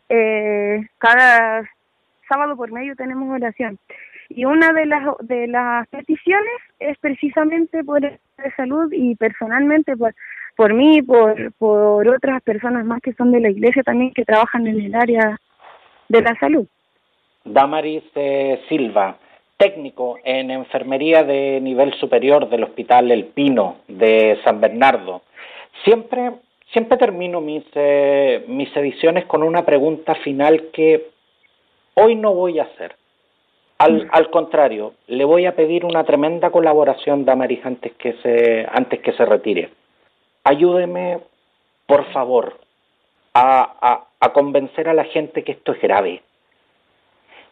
eh, 0.08 0.88
cada 1.00 1.68
sábado 2.30 2.56
por 2.56 2.72
medio 2.72 2.96
tenemos 2.96 3.30
oración. 3.30 3.78
Y 4.36 4.46
una 4.46 4.72
de 4.74 4.86
las, 4.86 5.04
de 5.22 5.48
las 5.48 5.88
peticiones 5.90 6.62
es 6.80 6.98
precisamente 7.00 7.84
por 7.84 8.04
el 8.04 8.20
de 8.38 8.52
salud 8.56 8.92
y 8.92 9.16
personalmente 9.16 9.96
por, 9.96 10.14
por 10.56 10.74
mí, 10.74 11.02
por, 11.02 11.54
por 11.54 12.08
otras 12.08 12.42
personas 12.42 12.86
más 12.86 13.02
que 13.02 13.14
son 13.14 13.32
de 13.32 13.40
la 13.40 13.50
iglesia 13.50 13.84
también 13.84 14.14
que 14.14 14.26
trabajan 14.26 14.68
en 14.68 14.80
el 14.82 14.96
área 14.96 15.38
de 16.10 16.22
la 16.22 16.36
salud. 16.40 16.68
Damaris 17.44 18.04
eh, 18.16 18.62
Silva, 18.70 19.18
técnico 19.58 20.18
en 20.24 20.52
enfermería 20.52 21.24
de 21.24 21.60
nivel 21.62 21.94
superior 21.96 22.50
del 22.50 22.64
Hospital 22.64 23.12
El 23.12 23.26
Pino 23.26 23.78
de 23.88 24.40
San 24.44 24.62
Bernardo. 24.62 25.22
Siempre, 25.84 26.32
siempre 26.72 26.98
termino 26.98 27.42
mis, 27.42 27.64
eh, 27.76 28.44
mis 28.48 28.76
ediciones 28.76 29.26
con 29.26 29.44
una 29.44 29.66
pregunta 29.66 30.16
final 30.16 30.70
que 30.74 31.08
hoy 31.96 32.16
no 32.16 32.34
voy 32.34 32.60
a 32.60 32.64
hacer. 32.64 32.96
Al, 33.82 34.08
al, 34.12 34.30
contrario, 34.30 34.94
le 35.08 35.26
voy 35.26 35.48
a 35.48 35.56
pedir 35.56 35.86
una 35.86 36.04
tremenda 36.04 36.52
colaboración, 36.52 37.26
Damaris, 37.26 37.66
antes 37.66 37.94
que 37.94 38.14
se, 38.22 38.68
antes 38.72 39.00
que 39.00 39.12
se 39.14 39.26
retire. 39.26 39.72
Ayúdeme, 40.44 41.22
por 41.88 42.06
favor, 42.12 42.60
a, 43.34 44.06
a, 44.20 44.34
convencer 44.34 44.88
a 44.88 44.94
la 44.94 45.06
gente 45.06 45.44
que 45.44 45.54
esto 45.54 45.72
es 45.72 45.82
grave. 45.82 46.22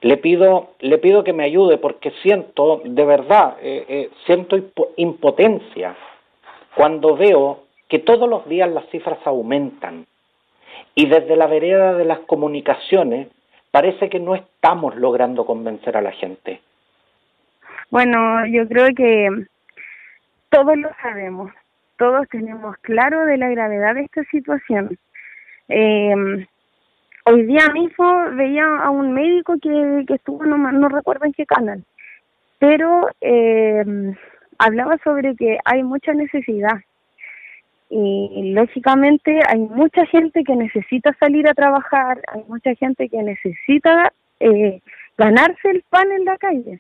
Le 0.02 0.18
pido, 0.18 0.76
le 0.82 1.00
pido 1.00 1.24
que 1.24 1.34
me 1.34 1.46
ayude 1.46 1.80
porque 1.80 2.12
siento, 2.22 2.82
de 2.86 3.06
verdad, 3.06 3.58
eh, 3.64 3.86
eh, 3.90 4.10
siento 4.28 4.56
impotencia 4.98 5.96
cuando 6.76 7.16
veo 7.16 7.64
que 7.88 7.98
todos 7.98 8.30
los 8.30 8.48
días 8.48 8.70
las 8.70 8.88
cifras 8.92 9.18
aumentan 9.26 10.06
y 10.94 11.08
desde 11.08 11.36
la 11.36 11.48
vereda 11.48 11.96
de 11.96 12.06
las 12.06 12.20
comunicaciones 12.20 13.30
parece 13.72 14.10
que 14.10 14.20
no 14.20 14.36
estamos 14.36 14.96
logrando 14.96 15.46
convencer 15.46 15.98
a 15.98 16.02
la 16.02 16.12
gente. 16.12 16.62
Bueno, 17.90 18.46
yo 18.46 18.68
creo 18.68 18.88
que 18.96 19.30
todos 20.50 20.78
lo 20.78 20.90
sabemos, 21.02 21.52
todos 21.98 22.28
tenemos 22.30 22.78
claro 22.78 23.26
de 23.26 23.38
la 23.38 23.50
gravedad 23.50 23.96
de 23.96 24.02
esta 24.02 24.24
situación. 24.26 24.98
Eh, 25.68 26.46
hoy 27.26 27.44
día 27.44 27.68
mismo 27.74 28.32
veía 28.32 28.66
a 28.66 28.90
un 28.90 29.14
médico 29.14 29.56
que, 29.62 30.06
estuvo, 30.14 30.46
no, 30.46 30.58
no 30.72 30.90
recuerdo 30.90 31.26
en 31.26 31.34
qué 31.34 31.46
canal, 31.46 31.84
pero 32.58 33.10
eh, 33.22 33.84
hablaba 34.58 34.98
sobre 35.04 35.36
que 35.36 35.58
hay 35.66 35.84
mucha 35.84 36.14
necesidad 36.14 36.80
y 37.90 38.52
lógicamente 38.54 39.40
hay 39.48 39.60
mucha 39.60 40.06
gente 40.06 40.44
que 40.44 40.56
necesita 40.56 41.16
salir 41.20 41.48
a 41.48 41.56
trabajar, 41.56 42.22
hay 42.28 42.44
mucha 42.48 42.76
gente 42.76 43.10
que 43.10 43.24
necesita 43.24 44.14
eh, 44.40 44.80
ganarse 45.18 45.70
el 45.70 45.84
pan 45.90 46.12
en 46.12 46.26
la 46.26 46.38
calle, 46.38 46.80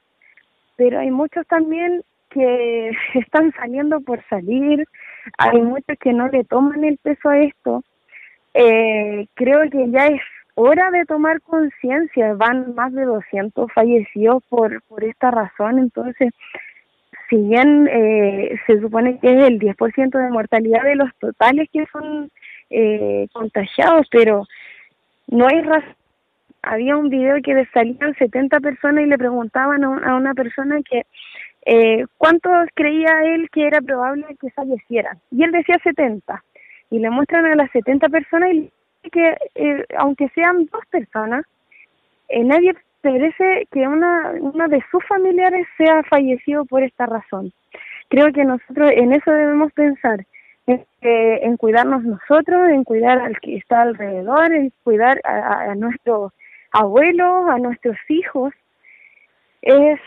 pero 0.77 0.99
hay 0.99 1.09
muchos 1.09 1.45
también 1.47 2.03
que 2.29 2.91
están 3.15 3.51
saliendo 3.53 3.99
por 4.01 4.23
salir, 4.29 4.85
hay 5.37 5.61
muchos 5.61 5.97
que 5.99 6.13
no 6.13 6.27
le 6.29 6.43
toman 6.43 6.83
el 6.83 6.97
peso 6.97 7.29
a 7.29 7.39
esto. 7.39 7.83
Eh, 8.53 9.27
creo 9.35 9.69
que 9.69 9.89
ya 9.91 10.07
es 10.07 10.21
hora 10.55 10.91
de 10.91 11.05
tomar 11.05 11.41
conciencia, 11.41 12.33
van 12.33 12.75
más 12.75 12.93
de 12.93 13.05
200 13.05 13.71
fallecidos 13.71 14.43
por, 14.49 14.81
por 14.83 15.03
esta 15.03 15.31
razón, 15.31 15.79
entonces 15.79 16.33
si 17.29 17.37
bien 17.37 17.87
eh, 17.91 18.55
se 18.65 18.79
supone 18.79 19.19
que 19.19 19.31
es 19.31 19.47
el 19.47 19.59
10% 19.59 20.17
de 20.17 20.29
mortalidad 20.29 20.83
de 20.83 20.95
los 20.95 21.09
totales 21.19 21.69
que 21.71 21.85
son 21.91 22.31
eh, 22.69 23.27
contagiados, 23.33 24.07
pero 24.11 24.45
no 25.27 25.47
hay 25.47 25.61
razón. 25.61 25.95
Había 26.61 26.97
un 26.97 27.09
video 27.09 27.37
que 27.41 27.65
salían 27.73 28.15
70 28.15 28.59
personas 28.59 29.05
y 29.05 29.07
le 29.07 29.17
preguntaban 29.17 29.83
a, 29.83 30.15
una 30.15 30.33
persona 30.33 30.81
que 30.81 31.05
eh, 31.65 32.05
cuántos 32.17 32.67
creía 32.73 33.23
él 33.23 33.49
que 33.49 33.65
era 33.65 33.79
probable 33.79 34.25
que 34.41 34.49
fallecieran. 34.51 35.19
Y 35.31 35.43
él 35.43 35.51
decía 35.51 35.79
70. 35.81 36.43
Y 36.89 36.99
le 36.99 37.09
muestran 37.09 37.45
a 37.45 37.55
las 37.55 37.71
70 37.71 38.09
personas 38.09 38.51
y 38.51 39.09
que 39.09 39.37
eh, 39.55 39.85
aunque 39.97 40.27
sean 40.35 40.65
dos 40.65 40.85
personas, 40.89 41.45
eh, 42.27 42.43
nadie 42.43 42.73
merece 43.03 43.67
que 43.71 43.87
una, 43.87 44.33
una 44.39 44.67
de 44.67 44.83
sus 44.91 45.03
familiares 45.05 45.67
sea 45.77 46.03
fallecido 46.03 46.65
por 46.65 46.83
esta 46.83 47.05
razón. 47.05 47.51
Creo 48.09 48.31
que 48.33 48.43
nosotros 48.43 48.91
en 48.93 49.13
eso 49.13 49.31
debemos 49.31 49.71
pensar, 49.73 50.25
en, 50.67 50.85
en 51.01 51.57
cuidarnos 51.57 52.03
nosotros, 52.03 52.69
en 52.69 52.83
cuidar 52.83 53.19
al 53.19 53.39
que 53.39 53.57
está 53.57 53.81
alrededor, 53.81 54.53
en 54.53 54.71
cuidar 54.83 55.19
a, 55.23 55.71
a 55.71 55.75
nuestros 55.75 56.31
abuelos, 56.71 57.49
a 57.49 57.57
nuestros 57.57 57.97
hijos. 58.09 58.53
Es, 59.61 59.99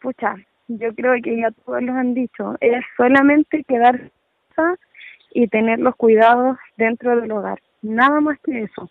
pucha, 0.00 0.36
yo 0.68 0.94
creo 0.94 1.14
que 1.22 1.36
ya 1.36 1.50
todos 1.50 1.82
lo 1.82 1.92
han 1.92 2.14
dicho, 2.14 2.56
es 2.60 2.84
solamente 2.96 3.64
quedarse 3.64 4.10
y 5.32 5.46
tener 5.48 5.78
los 5.78 5.96
cuidados 5.96 6.58
dentro 6.76 7.18
del 7.20 7.30
hogar, 7.32 7.60
nada 7.82 8.20
más 8.20 8.38
que 8.40 8.62
eso. 8.62 8.90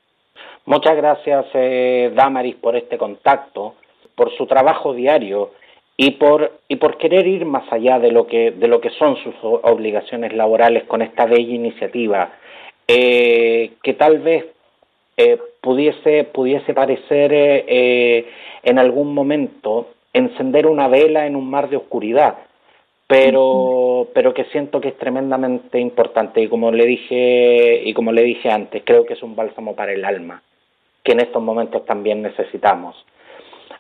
Muchas 0.66 0.96
gracias, 0.96 1.46
eh, 1.54 2.12
Damaris, 2.16 2.56
por 2.56 2.76
este 2.76 2.98
contacto, 2.98 3.76
por 4.16 4.36
su 4.36 4.46
trabajo 4.46 4.94
diario 4.94 5.52
y 5.98 6.12
por, 6.12 6.60
y 6.68 6.78
por 6.78 6.98
querer 6.98 7.28
ir 7.28 7.46
más 7.46 7.72
allá 7.74 8.00
de 8.00 8.12
lo 8.12 8.28
que, 8.28 8.52
de 8.52 8.68
lo 8.68 8.80
que 8.80 8.90
son 8.92 9.18
sus 9.18 9.36
obligaciones 9.42 10.34
laborales 10.34 10.84
con 10.86 11.02
esta 11.02 11.26
bella 11.26 11.54
iniciativa, 11.54 12.32
eh, 12.88 13.72
que 13.84 13.94
tal 13.94 14.20
vez 14.20 14.46
eh, 15.18 15.38
pudiese, 15.60 16.24
pudiese 16.24 16.74
parecer 16.74 17.32
eh, 17.34 18.26
en 18.64 18.80
algún 18.80 19.14
momento 19.14 19.90
encender 20.14 20.66
una 20.66 20.88
vela 20.88 21.28
en 21.28 21.36
un 21.36 21.50
mar 21.50 21.70
de 21.70 21.76
oscuridad, 21.76 22.38
pero 23.10 24.08
pero 24.14 24.36
que 24.36 24.44
siento 24.46 24.80
que 24.80 24.90
es 24.90 24.98
tremendamente 25.00 25.80
importante. 25.80 26.42
Y 26.42 26.48
como 26.48 26.72
le 26.72 26.86
dije 26.86 27.82
y 27.84 27.92
como 27.96 28.12
le 28.12 28.22
dije 28.22 28.52
antes 28.52 28.84
creo 28.86 29.04
que 29.04 29.14
es 29.14 29.24
un 29.24 29.36
bálsamo 29.36 29.76
para 29.76 29.94
el 29.94 30.06
alma 30.06 30.44
que 31.04 31.14
en 31.14 31.22
estos 31.22 31.42
momentos 31.42 31.86
también 31.86 32.22
necesitamos. 32.22 32.96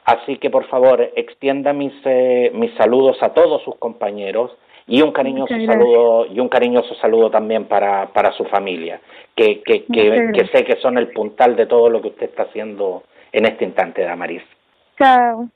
Así 0.03 0.37
que 0.37 0.49
por 0.49 0.65
favor 0.65 1.11
extienda 1.15 1.73
mis 1.73 1.93
eh, 2.05 2.49
mis 2.55 2.73
saludos 2.73 3.21
a 3.21 3.29
todos 3.29 3.61
sus 3.61 3.75
compañeros 3.75 4.51
y 4.87 5.03
un 5.03 5.11
cariñoso 5.11 5.53
saludo 5.63 6.25
y 6.25 6.39
un 6.39 6.49
cariñoso 6.49 6.95
saludo 6.95 7.29
también 7.29 7.65
para 7.65 8.07
para 8.07 8.31
su 8.31 8.45
familia 8.45 8.99
que 9.35 9.61
que 9.61 9.85
que, 9.85 10.31
que 10.33 10.47
sé 10.47 10.63
que 10.63 10.77
son 10.77 10.97
el 10.97 11.09
puntal 11.09 11.55
de 11.55 11.67
todo 11.67 11.91
lo 11.91 12.01
que 12.01 12.07
usted 12.07 12.29
está 12.29 12.43
haciendo 12.43 13.03
en 13.31 13.45
este 13.45 13.63
instante 13.63 14.01
Damaris. 14.01 14.41
Chao 14.97 15.49